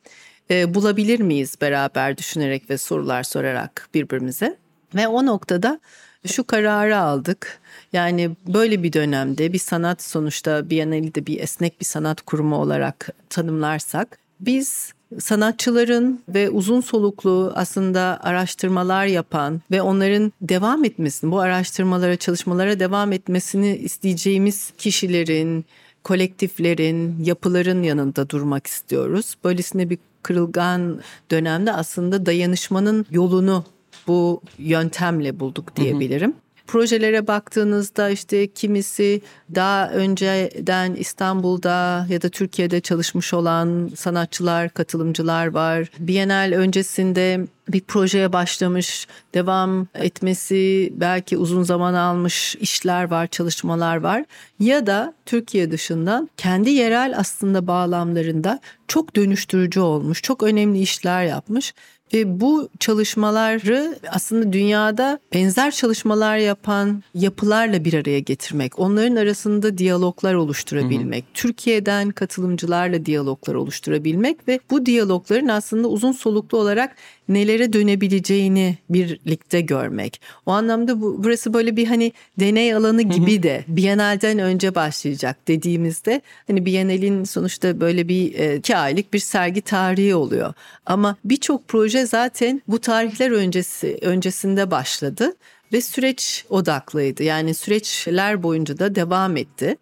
e, 0.51 0.75
bulabilir 0.75 1.21
miyiz 1.21 1.57
beraber 1.61 2.19
düşünerek 2.19 2.71
ve 2.71 2.79
sorular 2.79 3.23
sorarak 3.23 3.89
birbirimize? 3.95 4.57
Ve 4.95 5.09
o 5.09 5.27
noktada 5.27 5.81
şu 6.27 6.45
kararı 6.45 6.99
aldık. 6.99 7.61
Yani 7.93 8.31
böyle 8.47 8.83
bir 8.83 8.93
dönemde 8.93 9.53
bir 9.53 9.59
sanat 9.59 10.03
sonuçta 10.03 10.71
Biennale'de 10.71 11.27
bir 11.27 11.41
esnek 11.41 11.81
bir 11.81 11.85
sanat 11.85 12.21
kurumu 12.21 12.57
olarak 12.57 13.09
tanımlarsak 13.31 14.19
biz 14.41 14.93
sanatçıların 15.21 16.21
ve 16.29 16.51
uzun 16.51 16.81
soluklu 16.81 17.53
aslında 17.55 18.19
araştırmalar 18.23 19.07
yapan 19.07 19.61
ve 19.71 19.83
onların 19.83 20.33
devam 20.41 20.85
etmesini, 20.85 21.31
bu 21.31 21.41
araştırmalara, 21.41 22.17
çalışmalara 22.17 22.81
devam 22.81 23.13
etmesini 23.13 23.77
isteyeceğimiz 23.77 24.73
kişilerin, 24.79 25.65
kolektiflerin, 26.05 27.25
yapıların 27.25 27.83
yanında 27.83 28.31
durmak 28.31 28.67
istiyoruz. 28.67 29.35
Böylesine 29.45 29.91
bir 29.91 29.99
kırılgan 30.23 31.01
dönemde 31.31 31.73
aslında 31.73 32.27
dayanışmanın 32.27 33.07
yolunu 33.11 33.65
bu 34.07 34.41
yöntemle 34.59 35.41
bulduk 35.41 35.77
diyebilirim. 35.77 36.35
Projelere 36.67 37.27
baktığınızda 37.27 38.11
işte 38.11 38.47
kimisi 38.47 39.21
daha 39.55 39.91
önceden 39.91 40.95
İstanbul'da 40.95 42.07
ya 42.09 42.23
da 42.23 42.29
Türkiye'de 42.29 42.81
çalışmış 42.81 43.35
olan 43.35 43.91
sanatçılar, 43.97 44.69
katılımcılar 44.69 45.47
var. 45.47 45.91
Bienal 45.99 46.53
öncesinde 46.53 47.47
bir 47.69 47.81
projeye 47.81 48.33
başlamış, 48.33 49.07
devam 49.35 49.87
etmesi 49.95 50.93
belki 50.97 51.37
uzun 51.37 51.63
zaman 51.63 51.95
almış 51.95 52.57
işler 52.57 53.11
var, 53.11 53.27
çalışmalar 53.27 53.97
var. 53.97 54.25
Ya 54.61 54.87
da 54.87 55.15
Türkiye 55.27 55.71
dışından 55.71 56.31
kendi 56.37 56.71
yerel 56.71 57.15
aslında 57.17 57.67
bağlamlarında 57.67 58.61
çok 58.89 59.17
dönüştürücü 59.17 59.81
olmuş, 59.81 60.23
çok 60.23 60.43
önemli 60.43 60.81
işler 60.81 61.25
yapmış 61.25 61.75
ve 62.15 62.41
bu 62.41 62.69
çalışmaları 62.79 63.99
aslında 64.11 64.53
dünyada 64.53 65.19
benzer 65.35 65.71
çalışmalar 65.71 66.37
yapan 66.37 67.03
yapılarla 67.15 67.85
bir 67.85 67.95
araya 67.95 68.19
getirmek, 68.19 68.79
onların 68.79 69.17
arasında 69.17 69.79
diyaloglar 69.79 70.35
oluşturabilmek, 70.35 71.25
hı 71.25 71.29
hı. 71.29 71.33
Türkiye'den 71.35 72.11
katılımcılarla 72.11 73.07
diyaloglar 73.07 73.55
oluşturabilmek 73.55 74.49
ve 74.49 74.61
bu 74.71 74.87
diyalogların 74.87 75.49
aslında 75.49 75.89
uzun 75.89 76.13
soluklu 76.13 76.59
olarak 76.59 76.97
nelere 77.29 77.73
dönebileceğini 77.73 78.79
birlikte 78.91 79.61
görmek. 79.61 80.21
O 80.47 80.51
anlamda 80.51 81.01
bu 81.01 81.25
burası 81.25 81.55
böyle 81.55 81.77
bir 81.77 81.87
hani 81.87 82.13
deney 82.41 82.75
alanı 82.75 83.03
gibi 83.03 83.43
de 83.43 83.65
Biennale'den 83.69 84.39
önce 84.39 84.75
başlayacak 84.75 85.49
dediğimizde 85.49 86.23
hani 86.47 86.67
Biennale'in 86.67 87.25
sonuçta 87.25 87.81
böyle 87.81 88.09
bir 88.09 88.35
e, 88.39 88.57
iki 88.57 88.77
aylık 88.77 89.13
bir 89.15 89.19
sergi 89.19 89.61
tarihi 89.61 90.15
oluyor. 90.15 90.55
Ama 90.87 91.17
birçok 91.25 91.69
proje 91.69 92.07
zaten 92.07 92.63
bu 92.69 92.79
tarihler 92.79 93.31
öncesi 93.31 93.99
öncesinde 94.03 94.71
başladı 94.71 95.33
ve 95.73 95.81
süreç 95.81 96.45
odaklıydı. 96.49 97.23
Yani 97.23 97.55
süreçler 97.55 98.43
boyunca 98.43 98.79
da 98.79 98.95
devam 98.95 99.37
etti. 99.37 99.77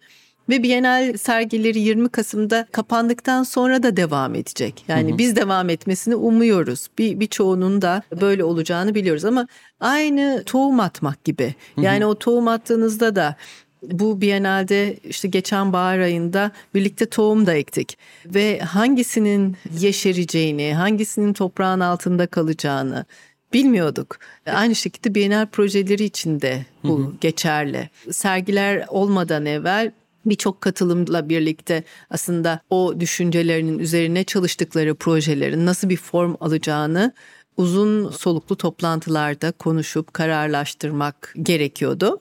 Ve 0.51 0.63
Bienal 0.63 1.17
sergileri 1.17 1.79
20 1.79 2.09
Kasım'da 2.09 2.67
kapandıktan 2.71 3.43
sonra 3.43 3.83
da 3.83 3.97
devam 3.97 4.35
edecek. 4.35 4.85
Yani 4.87 5.09
hı 5.09 5.13
hı. 5.13 5.17
biz 5.17 5.35
devam 5.35 5.69
etmesini 5.69 6.15
umuyoruz. 6.15 6.87
Bir 6.97 7.19
birçoğunun 7.19 7.81
da 7.81 8.03
böyle 8.21 8.43
olacağını 8.43 8.95
biliyoruz 8.95 9.25
ama 9.25 9.47
aynı 9.79 10.43
tohum 10.45 10.79
atmak 10.79 11.23
gibi. 11.23 11.55
Yani 11.77 11.99
hı 11.99 12.05
hı. 12.05 12.09
o 12.09 12.15
tohum 12.15 12.47
attığınızda 12.47 13.15
da 13.15 13.35
bu 13.83 14.21
Biennale'de 14.21 14.97
işte 15.03 15.27
geçen 15.27 15.73
bahar 15.73 15.99
ayında 15.99 16.51
birlikte 16.75 17.05
tohum 17.05 17.45
da 17.45 17.53
ektik 17.53 17.97
ve 18.25 18.59
hangisinin 18.59 19.57
yeşereceğini, 19.79 20.73
hangisinin 20.73 21.33
toprağın 21.33 21.79
altında 21.79 22.27
kalacağını 22.27 23.05
bilmiyorduk. 23.53 24.17
Aynı 24.45 24.75
şekilde 24.75 25.15
Bienal 25.15 25.45
projeleri 25.45 26.03
için 26.03 26.41
de 26.41 26.65
bu 26.83 26.99
hı 26.99 27.03
hı. 27.03 27.11
geçerli. 27.21 27.89
Sergiler 28.11 28.85
olmadan 28.89 29.45
evvel 29.45 29.91
birçok 30.25 30.61
katılımla 30.61 31.29
birlikte 31.29 31.83
aslında 32.09 32.61
o 32.69 32.93
düşüncelerinin 32.99 33.79
üzerine 33.79 34.23
çalıştıkları 34.23 34.95
projelerin 34.95 35.65
nasıl 35.65 35.89
bir 35.89 35.97
form 35.97 36.35
alacağını 36.39 37.13
uzun 37.57 38.09
soluklu 38.09 38.55
toplantılarda 38.55 39.51
konuşup 39.51 40.13
kararlaştırmak 40.13 41.33
gerekiyordu. 41.41 42.19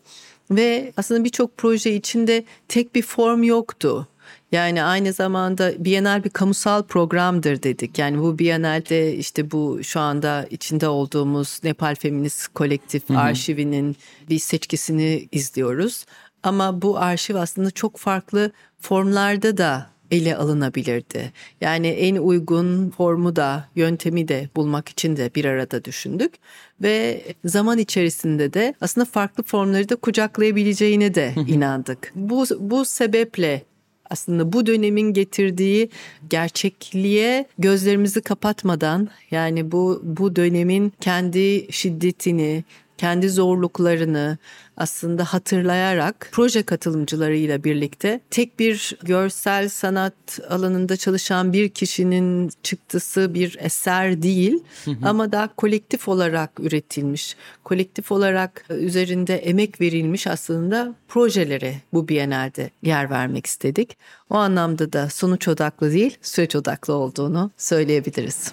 Ve 0.50 0.92
aslında 0.96 1.24
birçok 1.24 1.56
proje 1.56 1.94
içinde 1.94 2.44
tek 2.68 2.94
bir 2.94 3.02
form 3.02 3.42
yoktu. 3.42 4.06
Yani 4.52 4.82
aynı 4.82 5.12
zamanda 5.12 5.84
Bienal 5.84 6.24
bir 6.24 6.30
kamusal 6.30 6.82
programdır 6.82 7.62
dedik. 7.62 7.98
Yani 7.98 8.18
bu 8.18 8.38
Bienal'de 8.38 9.16
işte 9.16 9.50
bu 9.50 9.80
şu 9.82 10.00
anda 10.00 10.46
içinde 10.50 10.88
olduğumuz 10.88 11.60
Nepal 11.64 11.94
Feminist 11.94 12.48
Kolektif 12.48 13.10
arşivinin 13.10 13.96
bir 14.28 14.38
seçkisini 14.38 15.28
izliyoruz. 15.32 16.04
Ama 16.42 16.82
bu 16.82 16.98
arşiv 16.98 17.34
aslında 17.34 17.70
çok 17.70 17.96
farklı 17.96 18.52
formlarda 18.78 19.56
da 19.56 19.90
ele 20.10 20.36
alınabilirdi. 20.36 21.32
Yani 21.60 21.86
en 21.86 22.16
uygun 22.16 22.90
formu 22.90 23.36
da 23.36 23.68
yöntemi 23.76 24.28
de 24.28 24.48
bulmak 24.56 24.88
için 24.88 25.16
de 25.16 25.30
bir 25.34 25.44
arada 25.44 25.84
düşündük 25.84 26.34
ve 26.82 27.22
zaman 27.44 27.78
içerisinde 27.78 28.52
de 28.52 28.74
aslında 28.80 29.04
farklı 29.04 29.42
formları 29.42 29.88
da 29.88 29.96
kucaklayabileceğine 29.96 31.14
de 31.14 31.34
inandık. 31.46 32.12
bu 32.14 32.44
bu 32.60 32.84
sebeple 32.84 33.62
aslında 34.10 34.52
bu 34.52 34.66
dönemin 34.66 35.12
getirdiği 35.12 35.90
gerçekliğe 36.30 37.46
gözlerimizi 37.58 38.20
kapatmadan 38.20 39.08
yani 39.30 39.72
bu 39.72 40.00
bu 40.04 40.36
dönemin 40.36 40.92
kendi 41.00 41.72
şiddetini, 41.72 42.64
kendi 43.00 43.30
zorluklarını 43.30 44.38
aslında 44.76 45.24
hatırlayarak 45.24 46.28
proje 46.32 46.62
katılımcılarıyla 46.62 47.64
birlikte 47.64 48.20
tek 48.30 48.58
bir 48.58 48.98
görsel 49.02 49.68
sanat 49.68 50.14
alanında 50.48 50.96
çalışan 50.96 51.52
bir 51.52 51.68
kişinin 51.68 52.50
çıktısı 52.62 53.34
bir 53.34 53.56
eser 53.60 54.22
değil 54.22 54.62
ama 55.02 55.32
daha 55.32 55.54
kolektif 55.54 56.08
olarak 56.08 56.60
üretilmiş, 56.60 57.36
kolektif 57.64 58.12
olarak 58.12 58.64
üzerinde 58.70 59.36
emek 59.36 59.80
verilmiş 59.80 60.26
aslında 60.26 60.94
projelere 61.08 61.74
bu 61.92 62.08
Biennale'de 62.08 62.70
yer 62.82 63.10
vermek 63.10 63.46
istedik. 63.46 63.96
O 64.30 64.34
anlamda 64.34 64.92
da 64.92 65.10
sonuç 65.10 65.48
odaklı 65.48 65.92
değil, 65.92 66.18
süreç 66.22 66.56
odaklı 66.56 66.94
olduğunu 66.94 67.50
söyleyebiliriz. 67.56 68.52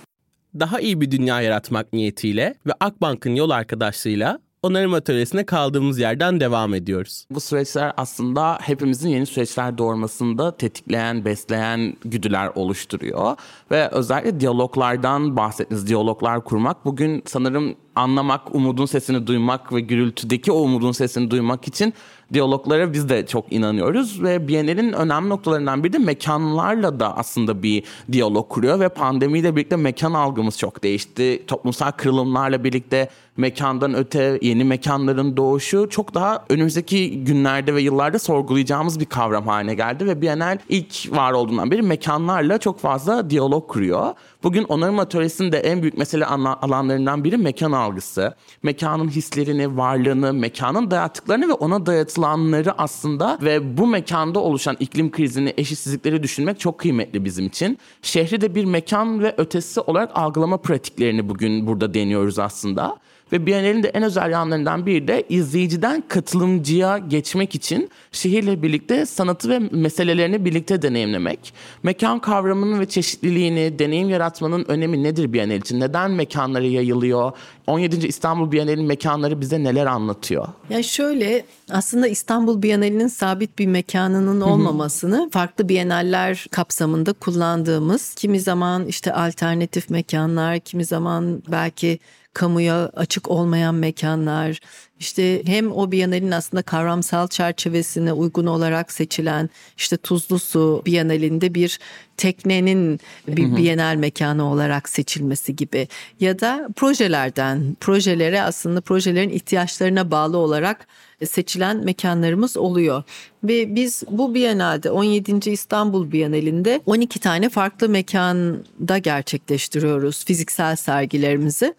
Daha 0.59 0.79
iyi 0.79 1.01
bir 1.01 1.11
dünya 1.11 1.41
yaratmak 1.41 1.93
niyetiyle 1.93 2.55
ve 2.65 2.73
Akbank'ın 2.79 3.35
yol 3.35 3.49
arkadaşlığıyla 3.49 4.39
onarım 4.63 4.93
atölyesine 4.93 5.45
kaldığımız 5.45 5.99
yerden 5.99 6.39
devam 6.39 6.73
ediyoruz. 6.73 7.25
Bu 7.31 7.41
süreçler 7.41 7.93
aslında 7.97 8.57
hepimizin 8.61 9.09
yeni 9.09 9.25
süreçler 9.25 9.77
doğurmasında 9.77 10.57
tetikleyen, 10.57 11.25
besleyen 11.25 11.93
güdüler 12.05 12.51
oluşturuyor. 12.55 13.35
Ve 13.71 13.89
özellikle 13.89 14.39
diyaloglardan 14.39 15.37
bahsettiniz, 15.37 15.87
diyaloglar 15.87 16.43
kurmak. 16.43 16.85
Bugün 16.85 17.23
sanırım 17.25 17.75
anlamak, 17.95 18.55
umudun 18.55 18.85
sesini 18.85 19.27
duymak 19.27 19.73
ve 19.73 19.79
gürültüdeki 19.79 20.51
o 20.51 20.59
umudun 20.59 20.91
sesini 20.91 21.31
duymak 21.31 21.67
için 21.67 21.93
diyaloglara 22.34 22.93
biz 22.93 23.10
de 23.10 23.25
çok 23.25 23.53
inanıyoruz 23.53 24.24
ve 24.24 24.48
Biennale'nin 24.48 24.93
önemli 24.93 25.29
noktalarından 25.29 25.84
biri 25.84 25.93
de 25.93 25.98
mekanlarla 25.98 27.00
da 27.00 27.17
aslında 27.17 27.63
bir 27.63 27.84
diyalog 28.12 28.50
kuruyor 28.50 28.79
ve 28.79 28.89
pandemiyle 28.89 29.55
birlikte 29.55 29.75
mekan 29.75 30.13
algımız 30.13 30.57
çok 30.57 30.84
değişti. 30.84 31.43
Toplumsal 31.48 31.91
kırılımlarla 31.91 32.63
birlikte 32.63 33.10
mekandan 33.38 33.93
öte 33.93 34.39
yeni 34.41 34.63
mekanların 34.63 35.38
doğuşu 35.38 35.88
çok 35.89 36.13
daha 36.13 36.46
önümüzdeki 36.50 37.24
günlerde 37.24 37.75
ve 37.75 37.81
yıllarda 37.81 38.19
sorgulayacağımız 38.19 39.00
bir 39.00 39.05
kavram 39.05 39.48
haline 39.48 39.75
geldi 39.75 40.05
ve 40.05 40.22
Biennale 40.22 40.60
ilk 40.69 41.12
var 41.12 41.31
olduğundan 41.31 41.72
beri 41.72 41.81
mekanlarla 41.81 42.57
çok 42.57 42.79
fazla 42.79 43.29
diyalog 43.29 43.67
kuruyor. 43.67 44.13
Bugün 44.44 44.63
onarım 44.63 45.00
atölyesinin 45.00 45.51
de 45.51 45.58
en 45.58 45.82
büyük 45.82 45.98
mesele 45.98 46.25
alanlarından 46.25 47.24
biri 47.24 47.38
mekan 47.38 47.72
algısı. 47.72 48.36
Mekanın 48.63 49.08
hislerini, 49.08 49.77
varlığını, 49.77 50.34
mekanın 50.34 50.91
dayattıklarını 50.91 51.48
ve 51.48 51.53
ona 51.53 51.86
dayatılanları 51.86 52.82
aslında 52.82 53.39
ve 53.41 53.77
bu 53.77 53.88
mekanda 53.88 54.39
oluşan 54.39 54.77
iklim 54.79 55.12
krizini, 55.12 55.53
eşitsizlikleri 55.58 56.24
düşünmek 56.24 56.60
çok 56.60 56.79
kıymetli 56.79 57.25
bizim 57.25 57.46
için. 57.46 57.77
Şehri 58.01 58.41
de 58.41 58.56
bir 58.56 58.65
mekan 58.65 59.24
ve 59.24 59.36
ötesi 59.38 59.82
olarak 59.82 60.12
algılama 60.15 60.58
pratiklerini 60.58 61.29
bugün 61.29 61.67
burada 61.67 61.94
deniyoruz 61.94 62.39
aslında. 62.39 62.98
Ve 63.31 63.46
Biennale'nin 63.46 63.84
de 63.84 63.88
en 63.88 64.03
özel 64.03 64.31
yanlarından 64.31 64.86
biri 64.86 65.07
de 65.07 65.24
izleyiciden 65.29 66.03
katılımcıya 66.07 66.98
geçmek 66.98 67.55
için 67.55 67.89
şehirle 68.12 68.63
birlikte 68.63 69.05
sanatı 69.05 69.50
ve 69.50 69.60
meselelerini 69.60 70.46
birlikte 70.46 70.81
deneyimlemek. 70.81 71.53
Mekan 71.84 72.19
kavramının 72.19 72.79
ve 72.79 72.86
çeşitliliğini, 72.86 73.79
deneyim 73.79 74.10
yaratmanın 74.10 74.65
önemi 74.67 75.03
nedir 75.03 75.34
Biennale 75.34 75.57
için? 75.57 75.79
Neden 75.79 76.12
mekanları 76.12 76.67
yayılıyor? 76.67 77.31
17. 77.67 78.07
İstanbul 78.07 78.51
Bienali'nin 78.51 78.86
mekanları 78.86 79.41
bize 79.41 79.63
neler 79.63 79.86
anlatıyor? 79.86 80.48
Ya 80.69 80.84
şöyle 80.84 81.46
aslında 81.69 82.07
İstanbul 82.07 82.62
Bienali'nin 82.62 83.07
sabit 83.07 83.60
bir 83.60 83.67
mekanının 83.67 84.41
olmamasını 84.41 85.29
farklı 85.31 85.69
bienaller 85.69 86.46
kapsamında 86.51 87.13
kullandığımız 87.13 88.13
kimi 88.13 88.39
zaman 88.39 88.86
işte 88.86 89.13
alternatif 89.13 89.89
mekanlar, 89.89 90.60
kimi 90.60 90.86
zaman 90.86 91.43
belki 91.51 92.00
kamuya 92.38 92.91
açık 92.96 93.29
olmayan 93.29 93.75
mekanlar, 93.75 94.60
işte 95.00 95.42
hem 95.46 95.72
o 95.72 95.92
Biyanel'in 95.92 96.32
aslında 96.32 96.62
kavramsal 96.62 97.27
çerçevesine 97.27 98.13
uygun 98.13 98.46
olarak 98.46 98.92
seçilen 98.92 99.50
işte 99.77 99.98
Tuzlu 99.98 100.39
Su 100.39 100.82
Biyanel'inde 100.86 101.54
bir 101.54 101.80
teknenin 102.18 103.00
bir 103.27 103.56
Bienal 103.56 103.96
mekanı 103.96 104.51
olarak 104.51 104.89
seçilmesi 104.89 105.56
gibi 105.56 105.88
ya 106.20 106.39
da 106.39 106.70
projelerden 106.75 107.77
projelere 107.80 108.42
aslında 108.42 108.82
projelerin 108.82 109.30
ihtiyaçlarına 109.30 110.12
bağlı 110.12 110.38
olarak 110.38 110.88
seçilen 111.25 111.77
mekanlarımız 111.86 112.58
oluyor. 112.58 113.04
Ve 113.44 113.75
biz 113.75 114.04
bu 114.12 114.36
Biennale'de 114.36 114.92
17. 114.92 115.51
İstanbul 115.51 116.12
Bienalinde 116.12 116.82
12 116.86 117.20
tane 117.20 117.50
farklı 117.50 117.89
mekanda 117.89 118.98
gerçekleştiriyoruz 118.98 120.25
fiziksel 120.25 120.75
sergilerimizi. 120.75 121.74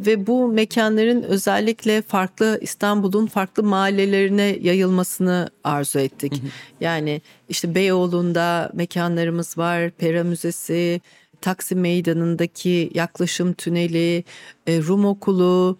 Ve 0.00 0.26
bu 0.26 0.48
mekanların 0.48 1.22
özellikle 1.22 2.02
farklı 2.02 2.60
İstanbul'un 2.62 3.26
farklı 3.26 3.62
mahallelerine 3.62 4.58
yayılmasını 4.60 5.50
arzu 5.64 5.98
ettik. 5.98 6.42
Yani 6.80 7.22
işte 7.48 7.74
Beyoğlu'nda 7.74 8.70
mekanlarımız 8.74 9.58
var, 9.58 9.90
Pera 9.90 10.24
Müzesi, 10.24 11.00
Taksim 11.40 11.80
Meydanı'ndaki 11.80 12.90
yaklaşım 12.94 13.52
tüneli, 13.52 14.24
e, 14.66 14.82
Rum 14.82 15.04
Okulu, 15.04 15.78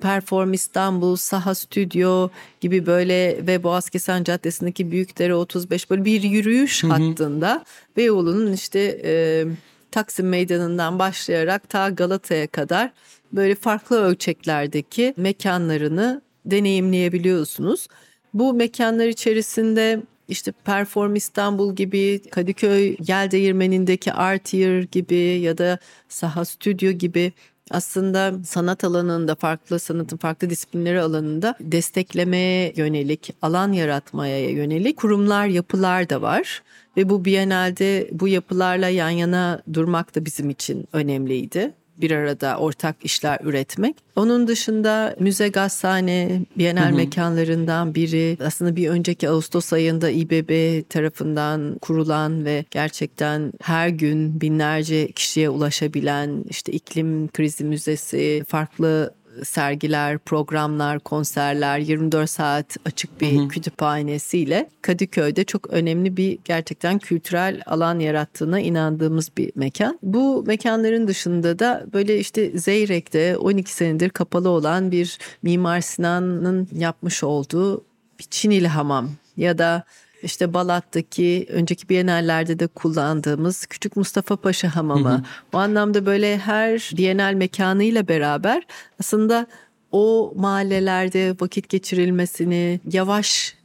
Perform 0.00 0.52
İstanbul, 0.52 1.16
Saha 1.16 1.54
Stüdyo 1.54 2.28
gibi 2.60 2.86
böyle 2.86 3.46
ve 3.46 3.62
Boğazkesen 3.62 4.24
Caddesi'ndeki 4.24 4.90
Büyükdere 4.90 5.34
35 5.34 5.90
böyle 5.90 6.04
bir 6.04 6.22
yürüyüş 6.22 6.82
hı 6.82 6.86
hı. 6.86 6.92
hattında 6.92 7.64
Beyoğlu'nun 7.96 8.52
işte 8.52 9.00
e, 9.04 9.44
Taksim 9.90 10.28
Meydanı'ndan 10.28 10.98
başlayarak 10.98 11.68
ta 11.68 11.88
Galata'ya 11.88 12.46
kadar 12.46 12.92
böyle 13.32 13.54
farklı 13.54 14.02
ölçeklerdeki 14.02 15.14
mekanlarını 15.16 16.22
deneyimleyebiliyorsunuz. 16.46 17.88
Bu 18.34 18.54
mekanlar 18.54 19.06
içerisinde 19.06 20.02
işte 20.28 20.52
Perform 20.64 21.14
İstanbul 21.14 21.76
gibi, 21.76 22.20
Kadıköy 22.30 22.96
Yel 23.08 23.30
Değirmeni'ndeki 23.30 24.12
Art 24.12 24.54
Year 24.54 24.82
gibi 24.82 25.16
ya 25.16 25.58
da 25.58 25.78
Saha 26.08 26.44
Stüdyo 26.44 26.90
gibi 26.90 27.32
aslında 27.70 28.34
sanat 28.44 28.84
alanında 28.84 29.34
farklı 29.34 29.78
sanatın 29.78 30.16
farklı 30.16 30.50
disiplinleri 30.50 31.00
alanında 31.00 31.54
desteklemeye 31.60 32.72
yönelik, 32.76 33.34
alan 33.42 33.72
yaratmaya 33.72 34.50
yönelik 34.50 34.96
kurumlar, 34.96 35.46
yapılar 35.46 36.10
da 36.10 36.22
var. 36.22 36.62
Ve 36.96 37.08
bu 37.08 37.24
Biennale'de 37.24 38.08
bu 38.12 38.28
yapılarla 38.28 38.88
yan 38.88 39.10
yana 39.10 39.62
durmak 39.72 40.14
da 40.14 40.24
bizim 40.24 40.50
için 40.50 40.88
önemliydi 40.92 41.74
bir 42.00 42.10
arada 42.10 42.56
ortak 42.58 42.96
işler 43.02 43.38
üretmek. 43.42 43.96
Onun 44.16 44.48
dışında 44.48 45.16
müze 45.20 45.48
gazhane 45.48 46.42
Bienal 46.58 46.92
mekanlarından 46.92 47.94
biri. 47.94 48.38
Aslında 48.44 48.76
bir 48.76 48.88
önceki 48.88 49.28
Ağustos 49.28 49.72
ayında 49.72 50.10
İBB 50.10 50.82
tarafından 50.88 51.78
kurulan 51.82 52.44
ve 52.44 52.64
gerçekten 52.70 53.52
her 53.62 53.88
gün 53.88 54.40
binlerce 54.40 55.12
kişiye 55.12 55.48
ulaşabilen 55.50 56.44
işte 56.48 56.72
iklim 56.72 57.28
krizi 57.28 57.64
müzesi, 57.64 58.44
farklı 58.48 59.14
sergiler, 59.44 60.18
programlar, 60.18 60.98
konserler, 60.98 61.78
24 61.78 62.30
saat 62.30 62.76
açık 62.84 63.20
bir 63.20 63.36
hı 63.36 63.42
hı. 63.42 63.48
kütüphanesiyle 63.48 64.70
Kadıköy'de 64.82 65.44
çok 65.44 65.70
önemli 65.70 66.16
bir 66.16 66.38
gerçekten 66.44 66.98
kültürel 66.98 67.62
alan 67.66 67.98
yarattığına 67.98 68.60
inandığımız 68.60 69.30
bir 69.36 69.52
mekan. 69.54 69.98
Bu 70.02 70.44
mekanların 70.46 71.08
dışında 71.08 71.58
da 71.58 71.86
böyle 71.92 72.18
işte 72.18 72.58
Zeyrek'te 72.58 73.36
12 73.36 73.72
senedir 73.72 74.10
kapalı 74.10 74.48
olan 74.48 74.92
bir 74.92 75.18
Mimar 75.42 75.80
Sinan'ın 75.80 76.68
yapmış 76.72 77.24
olduğu 77.24 77.84
bir 78.18 78.24
Çinili 78.30 78.68
hamam 78.68 79.10
ya 79.36 79.58
da 79.58 79.84
işte 80.22 80.54
Balat'taki 80.54 81.46
önceki 81.50 81.88
Bienallerde 81.88 82.58
de 82.58 82.66
kullandığımız 82.66 83.66
Küçük 83.66 83.96
Mustafa 83.96 84.36
Paşa 84.36 84.76
Hamamı. 84.76 85.10
Hı 85.10 85.14
hı. 85.14 85.22
O 85.52 85.58
anlamda 85.58 86.06
böyle 86.06 86.38
her 86.38 86.90
Bienal 86.96 87.34
mekanıyla 87.34 88.08
beraber 88.08 88.66
aslında 89.00 89.46
o 89.92 90.32
mahallelerde 90.36 91.36
vakit 91.40 91.68
geçirilmesini 91.68 92.80
yavaş 92.92 93.56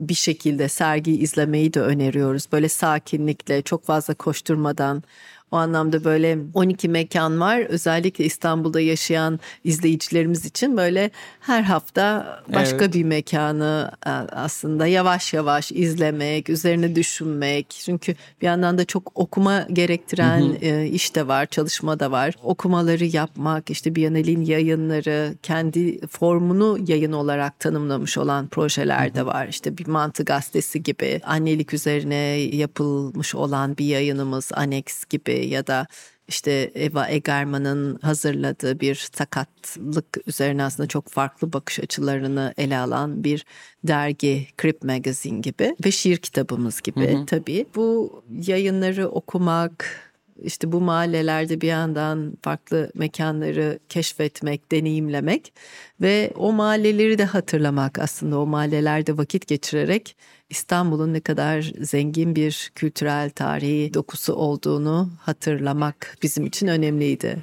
bir 0.00 0.14
şekilde 0.14 0.68
sergi 0.68 1.12
izlemeyi 1.12 1.74
de 1.74 1.80
öneriyoruz. 1.80 2.46
Böyle 2.52 2.68
sakinlikle, 2.68 3.62
çok 3.62 3.84
fazla 3.84 4.14
koşturmadan 4.14 5.02
o 5.50 5.56
anlamda 5.56 6.04
böyle 6.04 6.38
12 6.54 6.88
mekan 6.88 7.40
var. 7.40 7.58
Özellikle 7.60 8.24
İstanbul'da 8.24 8.80
yaşayan 8.80 9.40
izleyicilerimiz 9.64 10.44
için 10.44 10.76
böyle 10.76 11.10
her 11.40 11.62
hafta 11.62 12.38
başka 12.54 12.84
evet. 12.84 12.94
bir 12.94 13.04
mekanı 13.04 13.90
e, 14.06 14.10
aslında 14.10 14.86
yavaş 14.86 15.34
yavaş 15.34 15.72
izlemek, 15.72 16.48
üzerine 16.48 16.94
düşünmek. 16.94 17.70
Çünkü 17.70 18.14
bir 18.42 18.46
yandan 18.46 18.78
da 18.78 18.84
çok 18.84 19.12
okuma 19.14 19.66
gerektiren 19.72 20.40
hı 20.40 20.44
hı. 20.44 20.56
E, 20.64 20.86
iş 20.86 21.14
de 21.14 21.28
var, 21.28 21.46
çalışma 21.46 22.00
da 22.00 22.10
var. 22.10 22.34
Okumaları 22.42 23.04
yapmak, 23.04 23.70
işte 23.70 23.94
Biyanel'in 23.94 24.40
yayınları, 24.40 25.34
kendi 25.42 26.06
formunu 26.06 26.78
yayın 26.86 27.12
olarak 27.12 27.60
tanımlamış 27.60 28.18
olan 28.18 28.48
projeler 28.48 29.14
de 29.14 29.26
var. 29.26 29.48
İşte 29.48 29.78
bir 29.78 29.86
mantı 29.86 30.24
gazetesi 30.24 30.82
gibi, 30.82 31.20
annelik 31.24 31.74
üzerine 31.74 32.14
yapılmış 32.56 33.34
olan 33.34 33.76
bir 33.76 33.84
yayınımız, 33.84 34.50
Aneks 34.54 35.04
gibi 35.04 35.46
ya 35.46 35.66
da 35.66 35.86
işte 36.30 36.70
Eva 36.74 37.08
Egerman'ın 37.08 37.98
hazırladığı 38.02 38.80
bir 38.80 39.10
sakatlık 39.14 40.06
üzerine 40.26 40.62
aslında 40.62 40.86
çok 40.88 41.08
farklı 41.08 41.52
bakış 41.52 41.80
açılarını 41.80 42.54
ele 42.56 42.78
alan 42.78 43.24
bir 43.24 43.44
dergi 43.84 44.46
Crip 44.62 44.82
Magazine 44.82 45.40
gibi 45.40 45.76
ve 45.84 45.90
şiir 45.90 46.16
kitabımız 46.16 46.80
gibi 46.80 47.14
hı 47.14 47.18
hı. 47.18 47.26
tabii. 47.26 47.66
Bu 47.74 48.22
yayınları 48.30 49.08
okumak, 49.08 50.09
işte 50.42 50.72
bu 50.72 50.80
mahallelerde 50.80 51.60
bir 51.60 51.68
yandan 51.68 52.32
farklı 52.42 52.90
mekanları 52.94 53.78
keşfetmek, 53.88 54.72
deneyimlemek 54.72 55.52
ve 56.00 56.32
o 56.36 56.52
mahalleleri 56.52 57.18
de 57.18 57.24
hatırlamak 57.24 57.98
aslında 57.98 58.38
o 58.38 58.46
mahallelerde 58.46 59.18
vakit 59.18 59.46
geçirerek 59.46 60.16
İstanbul'un 60.50 61.12
ne 61.12 61.20
kadar 61.20 61.72
zengin 61.80 62.36
bir 62.36 62.72
kültürel 62.74 63.30
tarihi 63.30 63.94
dokusu 63.94 64.34
olduğunu 64.34 65.10
hatırlamak 65.20 66.16
bizim 66.22 66.46
için 66.46 66.66
önemliydi. 66.66 67.36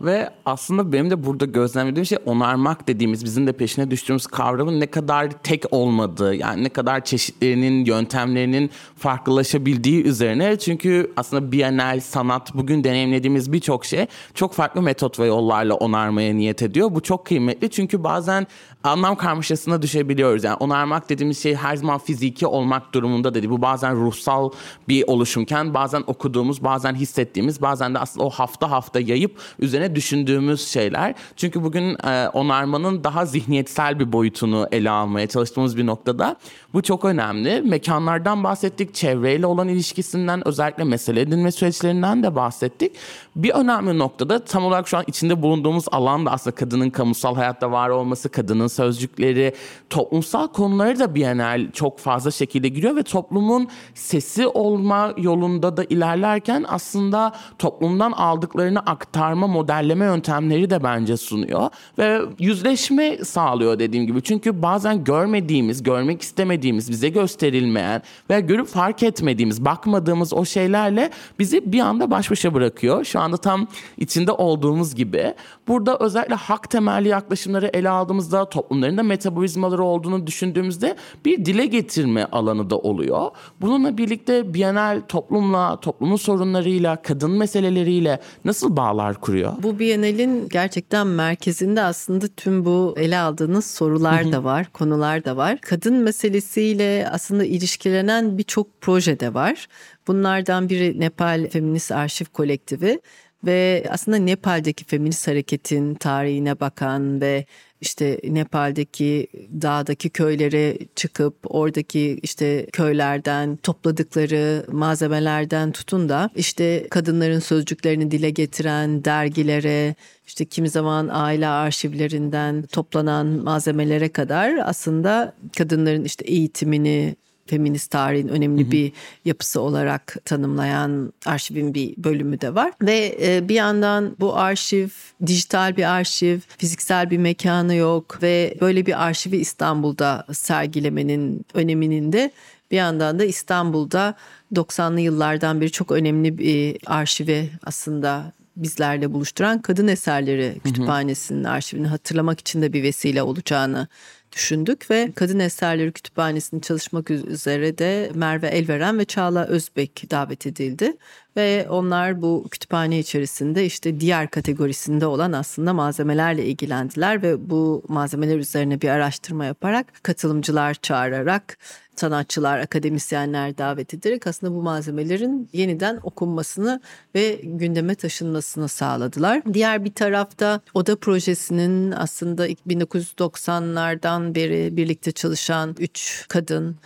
Ve 0.00 0.30
aslında 0.44 0.92
benim 0.92 1.10
de 1.10 1.24
burada 1.26 1.44
gözlemlediğim 1.44 2.06
şey 2.06 2.18
onarmak 2.26 2.88
dediğimiz 2.88 3.24
bizim 3.24 3.46
de 3.46 3.52
peşine 3.52 3.90
düştüğümüz 3.90 4.26
kavramın 4.26 4.80
ne 4.80 4.86
kadar 4.86 5.30
tek 5.30 5.64
olmadığı 5.70 6.34
yani 6.34 6.64
ne 6.64 6.68
kadar 6.68 7.04
çeşitlerinin 7.04 7.84
yöntemlerinin 7.84 8.70
farklılaşabildiği 8.96 10.04
üzerine. 10.04 10.58
Çünkü 10.58 11.12
aslında 11.16 11.52
Bienal, 11.52 12.00
sanat 12.00 12.54
bugün 12.54 12.84
deneyimlediğimiz 12.84 13.52
birçok 13.52 13.84
şey 13.84 14.06
çok 14.34 14.52
farklı 14.52 14.82
metot 14.82 15.18
ve 15.18 15.26
yollarla 15.26 15.74
onarmaya 15.74 16.34
niyet 16.34 16.62
ediyor. 16.62 16.94
Bu 16.94 17.00
çok 17.00 17.26
kıymetli 17.26 17.70
çünkü 17.70 18.04
bazen 18.04 18.46
anlam 18.84 19.16
karmaşasına 19.16 19.82
düşebiliyoruz. 19.82 20.44
Yani 20.44 20.56
onarmak 20.56 21.08
dediğimiz 21.08 21.42
şey 21.42 21.54
her 21.54 21.76
zaman 21.76 21.98
fiziki 21.98 22.46
olmak 22.46 22.94
durumunda 22.94 23.34
dedi. 23.34 23.50
Bu 23.50 23.62
bazen 23.62 23.96
ruhsal 23.96 24.50
bir 24.88 25.04
oluşumken 25.06 25.74
bazen 25.74 26.02
okuduğumuz, 26.06 26.64
bazen 26.64 26.94
hissettiğimiz, 26.94 27.62
bazen 27.62 27.94
de 27.94 27.98
aslında 27.98 28.26
o 28.26 28.30
hafta 28.30 28.70
hafta 28.70 29.00
yayıp 29.00 29.38
üzerine 29.58 29.94
düşündüğümüz 29.94 30.68
şeyler. 30.68 31.14
Çünkü 31.36 31.64
bugün 31.64 32.06
e, 32.06 32.28
onarmanın 32.28 33.04
daha 33.04 33.26
zihniyetsel 33.26 33.98
bir 33.98 34.12
boyutunu 34.12 34.68
ele 34.72 34.90
almaya 34.90 35.26
çalıştığımız 35.26 35.76
bir 35.76 35.86
noktada 35.86 36.36
bu 36.74 36.82
çok 36.82 37.04
önemli. 37.04 37.62
Mekanlardan 37.62 38.44
bahsettik, 38.44 38.94
çevreyle 38.94 39.46
olan 39.46 39.68
ilişkisinden 39.68 40.48
özellikle 40.48 40.84
mesele 40.84 41.20
edinme 41.20 41.52
süreçlerinden 41.52 42.22
de 42.22 42.34
bahsettik. 42.34 42.92
Bir 43.36 43.50
önemli 43.50 43.98
noktada 43.98 44.44
tam 44.44 44.64
olarak 44.64 44.88
şu 44.88 44.96
an 44.96 45.04
içinde 45.06 45.42
bulunduğumuz 45.42 45.84
alan 45.90 46.26
da 46.26 46.30
aslında 46.30 46.56
kadının 46.56 46.90
kamusal 46.90 47.34
hayatta 47.34 47.72
var 47.72 47.88
olması, 47.88 48.28
kadının 48.28 48.66
sözcükleri, 48.66 49.54
toplumsal 49.90 50.48
konuları 50.48 50.98
da 50.98 51.14
Bienal 51.14 51.70
çok 51.72 51.98
fazla 51.98 52.30
şekilde 52.30 52.68
giriyor 52.68 52.96
ve 52.96 53.02
toplumun 53.02 53.68
sesi 53.94 54.46
olma 54.46 55.14
yolunda 55.16 55.76
da 55.76 55.84
ilerlerken 55.84 56.64
aslında 56.68 57.32
toplumdan 57.58 58.12
aldıklarını 58.12 58.80
aktarma, 58.80 59.46
modelleme 59.46 60.04
yöntemleri 60.04 60.70
de 60.70 60.82
bence 60.82 61.16
sunuyor 61.16 61.70
ve 61.98 62.20
yüzleşme 62.38 63.16
sağlıyor 63.24 63.78
dediğim 63.78 64.06
gibi. 64.06 64.22
Çünkü 64.22 64.62
bazen 64.62 65.04
görmediğimiz, 65.04 65.82
görmek 65.82 66.22
istemediğimiz, 66.22 66.90
bize 66.90 67.08
gösterilmeyen 67.08 68.02
veya 68.30 68.40
görüp 68.40 68.66
fark 68.66 69.02
etmediğimiz, 69.02 69.64
bakmadığımız 69.64 70.32
o 70.32 70.44
şeylerle 70.44 71.10
bizi 71.38 71.72
bir 71.72 71.80
anda 71.80 72.10
baş 72.10 72.30
başa 72.30 72.54
bırakıyor. 72.54 73.04
Şu 73.04 73.19
anda 73.20 73.36
tam 73.36 73.66
içinde 73.98 74.32
olduğumuz 74.32 74.94
gibi. 74.94 75.34
Burada 75.70 75.98
özellikle 76.00 76.34
hak 76.34 76.70
temelli 76.70 77.08
yaklaşımları 77.08 77.70
ele 77.74 77.88
aldığımızda 77.88 78.48
toplumların 78.48 78.96
da 78.96 79.02
metabolizmaları 79.02 79.84
olduğunu 79.84 80.26
düşündüğümüzde 80.26 80.96
bir 81.24 81.44
dile 81.44 81.66
getirme 81.66 82.24
alanı 82.24 82.70
da 82.70 82.78
oluyor. 82.78 83.30
Bununla 83.60 83.98
birlikte 83.98 84.54
Bienal 84.54 85.02
toplumla, 85.08 85.80
toplumun 85.80 86.16
sorunlarıyla, 86.16 87.02
kadın 87.02 87.30
meseleleriyle 87.30 88.20
nasıl 88.44 88.76
bağlar 88.76 89.20
kuruyor? 89.20 89.52
Bu 89.62 89.78
Bienal'in 89.78 90.48
gerçekten 90.48 91.06
merkezinde 91.06 91.82
aslında 91.82 92.26
tüm 92.28 92.64
bu 92.64 92.94
ele 92.98 93.18
aldığınız 93.18 93.66
sorular 93.66 94.32
da 94.32 94.44
var, 94.44 94.66
konular 94.72 95.24
da 95.24 95.36
var. 95.36 95.58
Kadın 95.60 95.94
meselesiyle 95.94 97.08
aslında 97.12 97.44
ilişkilenen 97.44 98.38
birçok 98.38 98.80
proje 98.80 99.20
de 99.20 99.34
var. 99.34 99.66
Bunlardan 100.06 100.68
biri 100.68 101.00
Nepal 101.00 101.48
Feminist 101.50 101.92
Arşiv 101.92 102.24
Kolektifi 102.32 103.00
ve 103.44 103.86
aslında 103.90 104.16
Nepal'deki 104.16 104.84
feminist 104.84 105.28
hareketin 105.28 105.94
tarihine 105.94 106.60
bakan 106.60 107.20
ve 107.20 107.44
işte 107.80 108.20
Nepal'deki 108.24 109.26
dağdaki 109.62 110.10
köylere 110.10 110.78
çıkıp 110.96 111.34
oradaki 111.44 112.20
işte 112.22 112.66
köylerden 112.72 113.56
topladıkları 113.56 114.64
malzemelerden 114.72 115.72
tutun 115.72 116.08
da 116.08 116.30
işte 116.36 116.86
kadınların 116.90 117.38
sözcüklerini 117.38 118.10
dile 118.10 118.30
getiren 118.30 119.04
dergilere 119.04 119.94
işte 120.26 120.44
kimi 120.44 120.68
zaman 120.68 121.08
aile 121.12 121.46
arşivlerinden 121.46 122.62
toplanan 122.62 123.26
malzemelere 123.26 124.08
kadar 124.08 124.54
aslında 124.64 125.34
kadınların 125.56 126.04
işte 126.04 126.24
eğitimini 126.24 127.16
feminist 127.50 127.90
tarihin 127.90 128.28
önemli 128.28 128.62
hı 128.62 128.66
hı. 128.66 128.70
bir 128.70 128.92
yapısı 129.24 129.60
olarak 129.60 130.16
tanımlayan 130.24 131.12
arşivin 131.26 131.74
bir 131.74 131.94
bölümü 131.96 132.40
de 132.40 132.54
var. 132.54 132.72
Ve 132.82 133.18
e, 133.22 133.48
bir 133.48 133.54
yandan 133.54 134.16
bu 134.20 134.36
arşiv 134.36 134.88
dijital 135.26 135.76
bir 135.76 135.90
arşiv, 135.90 136.38
fiziksel 136.58 137.10
bir 137.10 137.18
mekanı 137.18 137.74
yok 137.74 138.18
ve 138.22 138.54
böyle 138.60 138.86
bir 138.86 139.06
arşivi 139.06 139.36
İstanbul'da 139.36 140.26
sergilemenin 140.32 141.46
öneminin 141.54 142.12
de 142.12 142.30
bir 142.70 142.76
yandan 142.76 143.18
da 143.18 143.24
İstanbul'da 143.24 144.14
90'lı 144.54 145.00
yıllardan 145.00 145.60
beri 145.60 145.70
çok 145.70 145.92
önemli 145.92 146.38
bir 146.38 146.76
arşivi 146.86 147.50
aslında 147.64 148.32
bizlerle 148.56 149.12
buluşturan 149.12 149.62
Kadın 149.62 149.88
Eserleri 149.88 150.60
Kütüphanesi'nin 150.64 151.44
arşivini 151.44 151.86
hatırlamak 151.86 152.40
için 152.40 152.62
de 152.62 152.72
bir 152.72 152.82
vesile 152.82 153.22
olacağını 153.22 153.88
düşündük 154.32 154.90
ve 154.90 155.12
Kadın 155.14 155.38
Eserleri 155.38 155.92
Kütüphanesi'nin 155.92 156.60
çalışmak 156.60 157.10
üzere 157.10 157.78
de 157.78 158.10
Merve 158.14 158.46
Elveren 158.48 158.98
ve 158.98 159.04
Çağla 159.04 159.46
Özbek 159.46 160.10
davet 160.10 160.46
edildi. 160.46 160.96
Ve 161.36 161.66
onlar 161.70 162.22
bu 162.22 162.46
kütüphane 162.50 162.98
içerisinde 162.98 163.66
işte 163.66 164.00
diğer 164.00 164.30
kategorisinde 164.30 165.06
olan 165.06 165.32
aslında 165.32 165.72
malzemelerle 165.72 166.46
ilgilendiler 166.46 167.22
ve 167.22 167.50
bu 167.50 167.82
malzemeler 167.88 168.38
üzerine 168.38 168.80
bir 168.80 168.88
araştırma 168.88 169.44
yaparak 169.44 169.86
katılımcılar 170.02 170.74
çağırarak 170.74 171.58
sanatçılar, 172.00 172.58
akademisyenler 172.58 173.58
davet 173.58 173.94
ederek 173.94 174.26
aslında 174.26 174.54
bu 174.54 174.62
malzemelerin 174.62 175.48
yeniden 175.52 176.00
okunmasını 176.02 176.80
ve 177.14 177.40
gündeme 177.44 177.94
taşınmasını 177.94 178.68
sağladılar. 178.68 179.42
Diğer 179.54 179.84
bir 179.84 179.94
tarafta 179.94 180.60
Oda 180.74 180.96
Projesi'nin 180.96 181.92
aslında 181.92 182.48
1990'lardan 182.48 184.34
beri 184.34 184.76
birlikte 184.76 185.12
çalışan 185.12 185.76
üç 185.78 186.24
kadın 186.28 186.76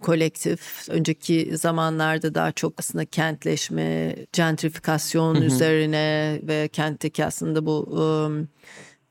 kolektif 0.00 0.88
önceki 0.88 1.56
zamanlarda 1.56 2.34
daha 2.34 2.52
çok 2.52 2.74
aslında 2.78 3.04
kentleşme, 3.04 4.16
gentrifikasyon 4.32 5.42
üzerine 5.42 6.40
ve 6.42 6.68
kentteki 6.68 7.24
aslında 7.24 7.66
bu 7.66 7.78
um, 7.78 8.48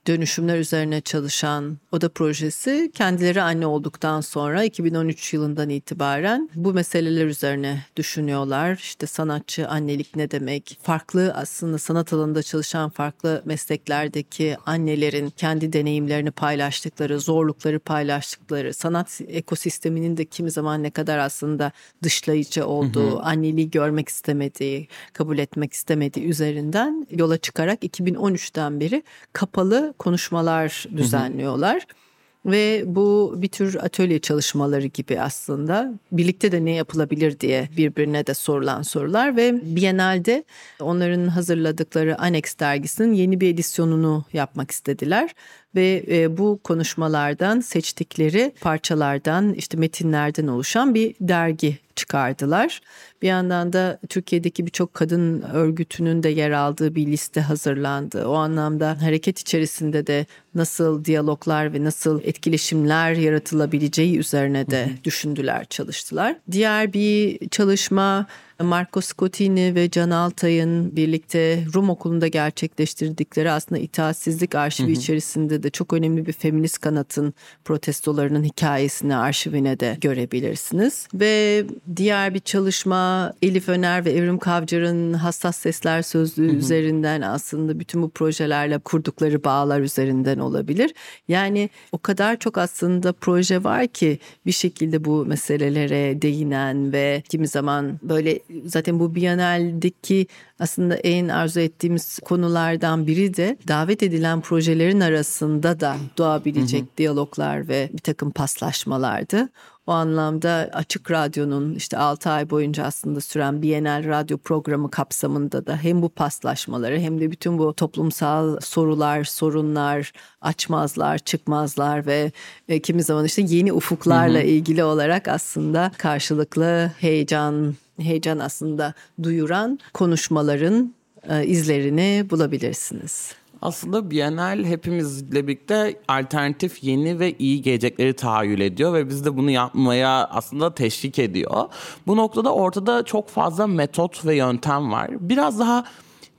dönüşümler 0.07 0.59
üzerine 0.59 1.01
çalışan 1.01 1.77
Oda 1.91 2.09
Projesi 2.09 2.91
kendileri 2.93 3.41
anne 3.41 3.67
olduktan 3.67 4.21
sonra 4.21 4.63
2013 4.63 5.33
yılından 5.33 5.69
itibaren 5.69 6.49
bu 6.55 6.73
meseleler 6.73 7.25
üzerine 7.25 7.85
düşünüyorlar. 7.95 8.75
İşte 8.75 9.07
sanatçı 9.07 9.67
annelik 9.67 10.15
ne 10.15 10.31
demek? 10.31 10.79
Farklı 10.81 11.33
aslında 11.35 11.77
sanat 11.77 12.13
alanında 12.13 12.43
çalışan 12.43 12.89
farklı 12.89 13.41
mesleklerdeki 13.45 14.57
annelerin 14.65 15.29
kendi 15.29 15.73
deneyimlerini 15.73 16.31
paylaştıkları, 16.31 17.19
zorlukları 17.19 17.79
paylaştıkları, 17.79 18.73
sanat 18.73 19.21
ekosisteminin 19.27 20.17
de 20.17 20.25
kimi 20.25 20.51
zaman 20.51 20.83
ne 20.83 20.89
kadar 20.89 21.17
aslında 21.17 21.71
dışlayıcı 22.03 22.67
olduğu, 22.67 23.11
hı 23.11 23.15
hı. 23.15 23.19
anneliği 23.19 23.71
görmek 23.71 24.09
istemediği, 24.09 24.87
kabul 25.13 25.37
etmek 25.37 25.73
istemediği 25.73 26.25
üzerinden 26.25 27.07
yola 27.11 27.37
çıkarak 27.37 27.83
2013'ten 27.83 28.79
beri 28.79 29.03
kapalı 29.33 29.92
konuşmalar 29.99 30.85
düzenliyorlar. 30.97 31.73
Hı 31.73 31.77
hı. 31.77 32.03
Ve 32.45 32.83
bu 32.85 33.33
bir 33.37 33.47
tür 33.47 33.75
atölye 33.75 34.19
çalışmaları 34.19 34.85
gibi 34.85 35.21
aslında. 35.21 35.93
Birlikte 36.11 36.51
de 36.51 36.65
ne 36.65 36.71
yapılabilir 36.71 37.39
diye 37.39 37.69
birbirine 37.77 38.27
de 38.27 38.33
sorulan 38.33 38.81
sorular 38.81 39.37
ve 39.37 39.75
Biennale'de 39.75 40.43
onların 40.79 41.27
hazırladıkları 41.27 42.21
Annex 42.21 42.59
dergisinin 42.59 43.13
yeni 43.13 43.41
bir 43.41 43.53
edisyonunu 43.53 44.25
yapmak 44.33 44.71
istediler 44.71 45.35
ve 45.75 46.05
e, 46.07 46.37
bu 46.37 46.59
konuşmalardan 46.63 47.59
seçtikleri 47.59 48.53
parçalardan 48.61 49.53
işte 49.53 49.77
metinlerden 49.77 50.47
oluşan 50.47 50.95
bir 50.95 51.15
dergi 51.21 51.77
çıkardılar. 51.95 52.81
Bir 53.21 53.27
yandan 53.27 53.73
da 53.73 53.99
Türkiye'deki 54.09 54.65
birçok 54.65 54.93
kadın 54.93 55.41
örgütünün 55.41 56.23
de 56.23 56.29
yer 56.29 56.51
aldığı 56.51 56.95
bir 56.95 57.07
liste 57.07 57.41
hazırlandı. 57.41 58.25
O 58.27 58.33
anlamda 58.33 59.01
hareket 59.01 59.39
içerisinde 59.39 60.07
de 60.07 60.25
nasıl 60.55 61.05
diyaloglar 61.05 61.73
ve 61.73 61.83
nasıl 61.83 62.21
etkileşimler 62.23 63.13
yaratılabileceği 63.13 64.17
üzerine 64.17 64.69
de 64.69 64.89
düşündüler, 65.03 65.65
çalıştılar. 65.65 66.35
Diğer 66.51 66.93
bir 66.93 67.39
çalışma 67.49 68.27
Marco 68.61 69.01
Scottini 69.01 69.75
ve 69.75 69.89
Can 69.89 70.09
Altay'ın 70.09 70.95
birlikte 70.95 71.65
Rum 71.73 71.89
Okulu'nda 71.89 72.27
gerçekleştirdikleri 72.27 73.51
aslında 73.51 73.81
itaatsizlik 73.81 74.55
arşivi 74.55 74.91
içerisinde 74.91 75.63
de 75.63 75.69
çok 75.69 75.93
önemli 75.93 76.25
bir 76.25 76.33
feminist 76.33 76.81
kanatın 76.81 77.33
protestolarının 77.65 78.43
hikayesini 78.43 79.15
arşivine 79.15 79.79
de 79.79 79.97
görebilirsiniz. 80.01 81.07
Ve 81.13 81.65
diğer 81.95 82.33
bir 82.33 82.39
çalışma 82.39 83.33
Elif 83.41 83.69
Öner 83.69 84.05
ve 84.05 84.11
Evrim 84.11 84.37
Kavcar'ın 84.37 85.13
Hassas 85.13 85.57
Sesler 85.57 86.01
Sözlüğü 86.01 86.55
üzerinden 86.55 87.21
aslında 87.21 87.79
bütün 87.79 88.01
bu 88.01 88.09
projelerle 88.09 88.77
kurdukları 88.77 89.43
bağlar 89.43 89.79
üzerinden 89.79 90.39
olabilir. 90.39 90.93
Yani 91.27 91.69
o 91.91 91.97
kadar 91.97 92.39
çok 92.39 92.57
aslında 92.57 93.13
proje 93.13 93.63
var 93.63 93.87
ki 93.87 94.19
bir 94.45 94.51
şekilde 94.51 95.05
bu 95.05 95.25
meselelere 95.25 96.21
değinen 96.21 96.93
ve 96.93 97.23
kimi 97.29 97.47
zaman 97.47 97.99
böyle 98.03 98.39
zaten 98.65 98.99
bu 98.99 99.15
Biennale'deki 99.15 100.27
aslında 100.59 100.95
en 100.95 101.27
arzu 101.27 101.59
ettiğimiz 101.59 102.19
konulardan 102.19 103.07
biri 103.07 103.37
de 103.37 103.57
davet 103.67 104.03
edilen 104.03 104.41
projelerin 104.41 104.99
arasında 104.99 105.79
da 105.79 105.95
doğabilecek 106.17 106.97
diyaloglar 106.97 107.67
ve 107.67 107.89
bir 107.93 108.01
takım 108.01 108.31
paslaşmalardı. 108.31 109.49
O 109.87 109.91
anlamda 109.91 110.69
Açık 110.73 111.11
Radyo'nun 111.11 111.75
işte 111.75 111.97
6 111.97 112.29
ay 112.29 112.49
boyunca 112.49 112.83
aslında 112.83 113.21
süren 113.21 113.61
Bienal 113.61 114.03
radyo 114.03 114.37
programı 114.37 114.91
kapsamında 114.91 115.65
da 115.65 115.77
hem 115.77 116.01
bu 116.01 116.09
paslaşmaları 116.09 116.99
hem 116.99 117.19
de 117.19 117.31
bütün 117.31 117.57
bu 117.57 117.73
toplumsal 117.73 118.59
sorular, 118.59 119.23
sorunlar, 119.23 120.13
açmazlar, 120.41 121.17
çıkmazlar 121.17 122.05
ve 122.05 122.31
e, 122.67 122.79
kimi 122.79 123.03
zaman 123.03 123.25
işte 123.25 123.41
yeni 123.41 123.73
ufuklarla 123.73 124.41
ilgili 124.41 124.83
olarak 124.83 125.27
aslında 125.27 125.91
karşılıklı 125.97 126.91
heyecan 126.99 127.75
heyecan 127.99 128.39
aslında 128.39 128.93
duyuran 129.23 129.79
konuşmaların 129.93 130.93
e, 131.29 131.45
izlerini 131.45 132.27
bulabilirsiniz. 132.29 133.35
Aslında 133.63 134.11
Bienal 134.11 134.63
hepimizle 134.63 135.47
birlikte 135.47 135.99
alternatif 136.07 136.83
yeni 136.83 137.19
ve 137.19 137.33
iyi 137.37 137.61
gelecekleri 137.61 138.13
tahayyül 138.13 138.61
ediyor 138.61 138.93
ve 138.93 139.09
biz 139.09 139.25
de 139.25 139.37
bunu 139.37 139.51
yapmaya 139.51 140.25
aslında 140.25 140.73
teşvik 140.73 141.19
ediyor. 141.19 141.65
Bu 142.07 142.17
noktada 142.17 142.53
ortada 142.53 143.03
çok 143.03 143.29
fazla 143.29 143.67
metot 143.67 144.25
ve 144.25 144.35
yöntem 144.35 144.91
var. 144.91 145.09
Biraz 145.19 145.59
daha 145.59 145.85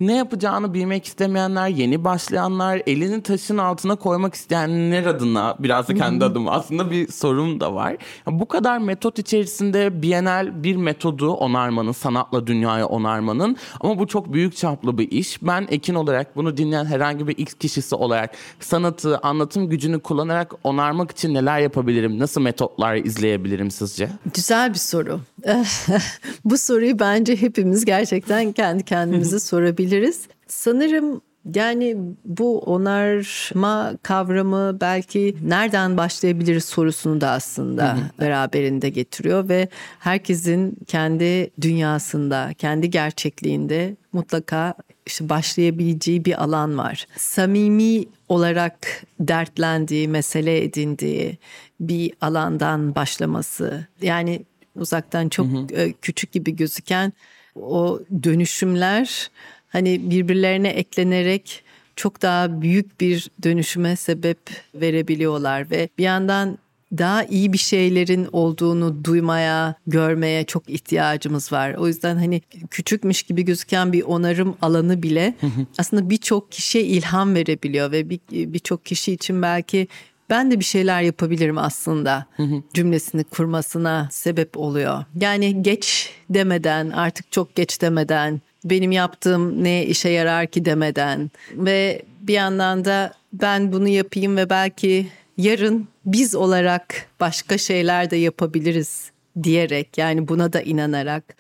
ne 0.00 0.16
yapacağını 0.16 0.74
bilmek 0.74 1.04
istemeyenler, 1.04 1.68
yeni 1.68 2.04
başlayanlar, 2.04 2.82
elini 2.86 3.22
taşın 3.22 3.58
altına 3.58 3.96
koymak 3.96 4.34
isteyenler 4.34 5.06
adına 5.06 5.56
biraz 5.58 5.88
da 5.88 5.94
kendi 5.94 6.24
adım 6.24 6.48
aslında 6.48 6.90
bir 6.90 7.08
sorum 7.08 7.60
da 7.60 7.74
var. 7.74 7.96
Bu 8.26 8.48
kadar 8.48 8.78
metot 8.78 9.18
içerisinde 9.18 10.02
Bienal 10.02 10.64
bir 10.64 10.76
metodu 10.76 11.32
onarmanın, 11.32 11.92
sanatla 11.92 12.46
dünyaya 12.46 12.86
onarmanın 12.86 13.56
ama 13.80 13.98
bu 13.98 14.06
çok 14.06 14.32
büyük 14.32 14.56
çaplı 14.56 14.98
bir 14.98 15.10
iş. 15.10 15.42
Ben 15.42 15.66
Ekin 15.70 15.94
olarak 15.94 16.36
bunu 16.36 16.56
dinleyen 16.56 16.84
herhangi 16.84 17.28
bir 17.28 17.38
X 17.38 17.54
kişisi 17.54 17.94
olarak 17.94 18.30
sanatı, 18.60 19.18
anlatım 19.18 19.68
gücünü 19.68 20.00
kullanarak 20.00 20.52
onarmak 20.64 21.10
için 21.10 21.34
neler 21.34 21.60
yapabilirim? 21.60 22.18
Nasıl 22.18 22.40
metotlar 22.40 22.96
izleyebilirim 22.96 23.70
sizce? 23.70 24.08
Güzel 24.34 24.70
bir 24.70 24.78
soru. 24.78 25.20
Bu 26.44 26.58
soruyu 26.58 26.98
bence 26.98 27.36
hepimiz 27.36 27.84
gerçekten 27.84 28.52
kendi 28.52 28.84
kendimize 28.84 29.40
sorabiliriz. 29.40 30.28
Sanırım 30.46 31.20
yani 31.54 31.96
bu 32.24 32.58
onarma 32.58 33.92
kavramı 34.02 34.78
belki 34.80 35.36
nereden 35.42 35.96
başlayabiliriz 35.96 36.64
sorusunu 36.64 37.20
da 37.20 37.30
aslında 37.30 37.96
beraberinde 38.20 38.88
getiriyor 38.88 39.48
ve 39.48 39.68
herkesin 39.98 40.76
kendi 40.86 41.50
dünyasında, 41.60 42.50
kendi 42.58 42.90
gerçekliğinde 42.90 43.96
mutlaka 44.12 44.74
işte 45.06 45.28
başlayabileceği 45.28 46.24
bir 46.24 46.42
alan 46.42 46.78
var. 46.78 47.06
Samimi 47.16 48.04
olarak 48.28 49.02
dertlendiği, 49.20 50.08
mesele 50.08 50.64
edindiği 50.64 51.38
bir 51.80 52.12
alandan 52.20 52.94
başlaması. 52.94 53.86
Yani 54.02 54.44
uzaktan 54.76 55.28
çok 55.28 55.46
e, 55.72 55.92
küçük 55.92 56.32
gibi 56.32 56.56
gözüken 56.56 57.12
o 57.54 58.00
dönüşümler 58.22 59.30
hani 59.68 60.10
birbirlerine 60.10 60.68
eklenerek 60.68 61.64
çok 61.96 62.22
daha 62.22 62.62
büyük 62.62 63.00
bir 63.00 63.30
dönüşüme 63.42 63.96
sebep 63.96 64.38
verebiliyorlar 64.74 65.70
ve 65.70 65.88
bir 65.98 66.04
yandan 66.04 66.58
daha 66.98 67.24
iyi 67.24 67.52
bir 67.52 67.58
şeylerin 67.58 68.28
olduğunu 68.32 69.04
duymaya, 69.04 69.74
görmeye 69.86 70.44
çok 70.44 70.70
ihtiyacımız 70.70 71.52
var. 71.52 71.74
O 71.74 71.86
yüzden 71.86 72.16
hani 72.16 72.42
küçükmüş 72.70 73.22
gibi 73.22 73.44
gözüken 73.44 73.92
bir 73.92 74.02
onarım 74.02 74.56
alanı 74.62 75.02
bile 75.02 75.34
aslında 75.78 76.10
birçok 76.10 76.52
kişiye 76.52 76.84
ilham 76.84 77.34
verebiliyor 77.34 77.92
ve 77.92 78.10
birçok 78.30 78.84
kişi 78.84 79.12
için 79.12 79.42
belki 79.42 79.88
ben 80.30 80.50
de 80.50 80.60
bir 80.60 80.64
şeyler 80.64 81.02
yapabilirim 81.02 81.58
aslında 81.58 82.26
cümlesini 82.74 83.24
kurmasına 83.24 84.08
sebep 84.10 84.58
oluyor. 84.58 85.04
Yani 85.20 85.62
geç 85.62 86.10
demeden 86.30 86.90
artık 86.90 87.32
çok 87.32 87.54
geç 87.54 87.80
demeden 87.80 88.40
benim 88.64 88.92
yaptığım 88.92 89.64
ne 89.64 89.86
işe 89.86 90.08
yarar 90.08 90.46
ki 90.46 90.64
demeden 90.64 91.30
ve 91.52 92.02
bir 92.20 92.34
yandan 92.34 92.84
da 92.84 93.14
ben 93.32 93.72
bunu 93.72 93.88
yapayım 93.88 94.36
ve 94.36 94.50
belki 94.50 95.06
yarın 95.36 95.88
biz 96.06 96.34
olarak 96.34 97.06
başka 97.20 97.58
şeyler 97.58 98.10
de 98.10 98.16
yapabiliriz 98.16 99.10
diyerek 99.42 99.98
yani 99.98 100.28
buna 100.28 100.52
da 100.52 100.60
inanarak 100.60 101.36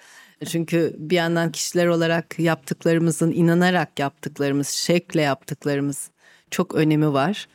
çünkü 0.48 0.96
bir 0.98 1.16
yandan 1.16 1.52
kişiler 1.52 1.86
olarak 1.86 2.38
yaptıklarımızın 2.38 3.32
inanarak 3.32 3.98
yaptıklarımız, 3.98 4.68
şekle 4.68 5.20
yaptıklarımız 5.20 6.10
çok 6.50 6.74
önemi 6.74 7.12
var. 7.12 7.48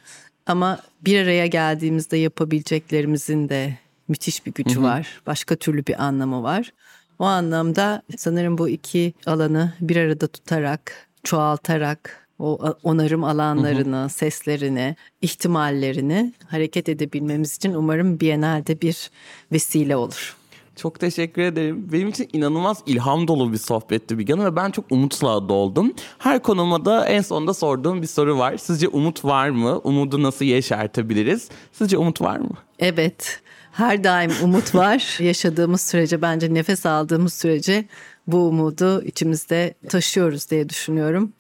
Ama 0.50 0.80
bir 1.06 1.24
araya 1.24 1.48
geldiğimizde 1.48 2.18
yapabileceklerimizin 2.18 3.50
de 3.50 3.78
müthiş 4.08 4.46
bir 4.46 4.54
gücü 4.54 4.82
var. 4.84 5.22
Başka 5.28 5.56
türlü 5.56 5.86
bir 5.86 6.04
anlamı 6.04 6.44
var. 6.44 6.74
O 7.20 7.24
anlamda 7.24 8.02
sanırım 8.18 8.58
bu 8.58 8.70
iki 8.70 9.14
alanı 9.26 9.74
bir 9.82 9.96
arada 9.96 10.28
tutarak, 10.28 11.08
çoğaltarak 11.24 12.28
o 12.40 12.76
onarım 12.84 13.24
alanlarını, 13.24 14.10
seslerini, 14.10 14.96
ihtimallerini 15.22 16.34
hareket 16.48 16.90
edebilmemiz 16.90 17.56
için 17.56 17.74
umarım 17.74 18.20
Biennale'de 18.20 18.82
bir 18.82 19.12
vesile 19.52 19.96
olur. 19.96 20.39
Çok 20.80 21.00
teşekkür 21.00 21.42
ederim. 21.42 21.88
Benim 21.92 22.10
için 22.10 22.30
inanılmaz 22.34 22.84
ilham 22.86 23.28
dolu 23.28 23.54
bir 23.54 23.58
sohbetti 23.58 24.20
bir 24.20 24.28
yana 24.28 24.46
ve 24.46 24.56
ben 24.56 24.72
çok 24.72 24.86
umutla 24.92 25.50
doldum. 25.50 25.94
Her 26.18 26.44
konuma 26.44 26.86
da 26.86 27.06
en 27.06 27.22
sonunda 27.22 27.54
sorduğum 27.54 28.02
bir 28.02 28.08
soru 28.08 28.38
var. 28.38 28.58
Sizce 28.58 28.88
umut 28.88 29.26
var 29.26 29.50
mı? 29.50 29.80
Umudu 29.80 30.24
nasıl 30.24 30.46
yeşertebiliriz? 30.46 31.50
Sizce 31.72 31.98
umut 31.98 32.22
var 32.22 32.38
mı? 32.38 32.50
Evet. 32.80 33.42
Her 33.72 34.04
daim 34.04 34.32
umut 34.44 34.76
var. 34.76 35.18
Yaşadığımız 35.24 35.82
sürece 35.82 36.22
bence 36.22 36.54
nefes 36.54 36.86
aldığımız 36.86 37.34
sürece 37.34 37.86
bu 38.28 38.38
umudu 38.38 39.04
içimizde 39.04 39.74
taşıyoruz 39.90 40.52
diye 40.52 40.70
düşünüyorum. 40.70 41.34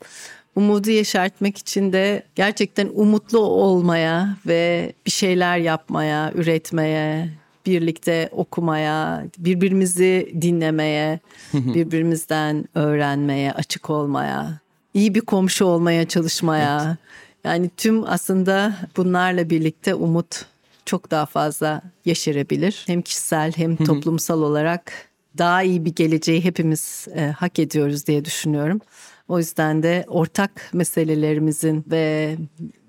Umudu 0.55 0.89
yeşertmek 0.89 1.57
için 1.57 1.93
de 1.93 2.23
gerçekten 2.35 2.89
umutlu 2.93 3.39
olmaya 3.39 4.37
ve 4.47 4.93
bir 5.05 5.11
şeyler 5.11 5.57
yapmaya, 5.57 6.31
üretmeye, 6.35 7.29
birlikte 7.69 8.29
okumaya, 8.31 9.25
birbirimizi 9.37 10.33
dinlemeye, 10.41 11.19
birbirimizden 11.53 12.65
öğrenmeye, 12.75 13.53
açık 13.53 13.89
olmaya, 13.89 14.59
iyi 14.93 15.15
bir 15.15 15.21
komşu 15.21 15.65
olmaya 15.65 16.07
çalışmaya. 16.07 16.97
Yani 17.43 17.69
tüm 17.77 18.03
aslında 18.03 18.73
bunlarla 18.97 19.49
birlikte 19.49 19.95
umut 19.95 20.45
çok 20.85 21.11
daha 21.11 21.25
fazla 21.25 21.81
yeşerebilir. 22.05 22.83
Hem 22.87 23.01
kişisel 23.01 23.51
hem 23.55 23.75
toplumsal 23.75 24.41
olarak 24.41 24.91
daha 25.37 25.63
iyi 25.63 25.85
bir 25.85 25.95
geleceği 25.95 26.43
hepimiz 26.43 27.07
e, 27.15 27.25
hak 27.25 27.59
ediyoruz 27.59 28.07
diye 28.07 28.25
düşünüyorum. 28.25 28.81
O 29.27 29.39
yüzden 29.39 29.83
de 29.83 30.05
ortak 30.07 30.69
meselelerimizin 30.73 31.85
ve 31.91 32.35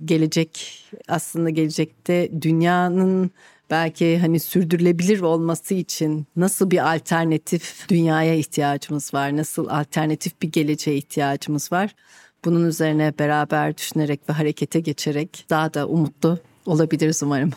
gelecek 0.05 0.83
aslında 1.09 1.51
gelecekte 1.51 2.43
dünyanın 2.43 3.31
belki 3.71 4.19
hani 4.19 4.41
sürdürülebilir 4.41 5.21
olması 5.21 5.75
için 5.75 6.27
nasıl 6.37 6.71
bir 6.71 6.95
alternatif 6.95 7.89
dünyaya 7.89 8.35
ihtiyacımız 8.35 9.15
var? 9.15 9.37
Nasıl 9.37 9.69
alternatif 9.69 10.43
bir 10.43 10.53
geleceğe 10.53 10.97
ihtiyacımız 10.97 11.73
var? 11.73 11.95
Bunun 12.45 12.69
üzerine 12.69 13.13
beraber 13.19 13.77
düşünerek 13.77 14.29
ve 14.29 14.33
harekete 14.33 14.81
geçerek 14.81 15.47
daha 15.51 15.75
da 15.75 15.89
umutlu 15.89 16.39
olabiliriz 16.67 17.23
umarım. 17.23 17.51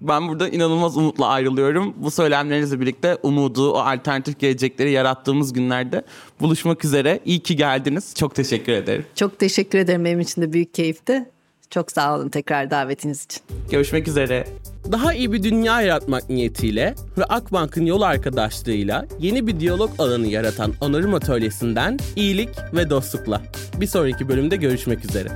Ben 0.00 0.28
burada 0.28 0.48
inanılmaz 0.48 0.96
umutla 0.96 1.26
ayrılıyorum. 1.26 1.94
Bu 1.96 2.10
söylemlerinizle 2.10 2.80
birlikte 2.80 3.16
umudu, 3.22 3.72
o 3.72 3.76
alternatif 3.76 4.38
gelecekleri 4.38 4.90
yarattığımız 4.90 5.52
günlerde 5.52 6.02
buluşmak 6.40 6.84
üzere. 6.84 7.20
İyi 7.24 7.40
ki 7.40 7.56
geldiniz. 7.56 8.14
Çok 8.14 8.34
teşekkür 8.34 8.72
ederim. 8.72 9.06
Çok 9.14 9.38
teşekkür 9.38 9.78
ederim. 9.78 10.04
Benim 10.04 10.20
için 10.20 10.42
de 10.42 10.52
büyük 10.52 10.74
keyifti. 10.74 11.30
Çok 11.70 11.92
sağ 11.92 12.16
olun 12.16 12.28
tekrar 12.28 12.70
davetiniz 12.70 13.24
için. 13.24 13.42
Görüşmek 13.70 14.08
üzere. 14.08 14.46
Daha 14.92 15.14
iyi 15.14 15.32
bir 15.32 15.42
dünya 15.42 15.80
yaratmak 15.80 16.30
niyetiyle 16.30 16.94
ve 17.18 17.24
Akbank'ın 17.24 17.86
yol 17.86 18.02
arkadaşlığıyla 18.02 19.06
yeni 19.18 19.46
bir 19.46 19.60
diyalog 19.60 19.90
alanı 19.98 20.26
yaratan 20.26 20.74
Onarım 20.80 21.14
Atölyesi'nden 21.14 21.98
iyilik 22.16 22.50
ve 22.72 22.90
dostlukla. 22.90 23.42
Bir 23.80 23.86
sonraki 23.86 24.28
bölümde 24.28 24.56
görüşmek 24.56 25.04
üzere. 25.04 25.28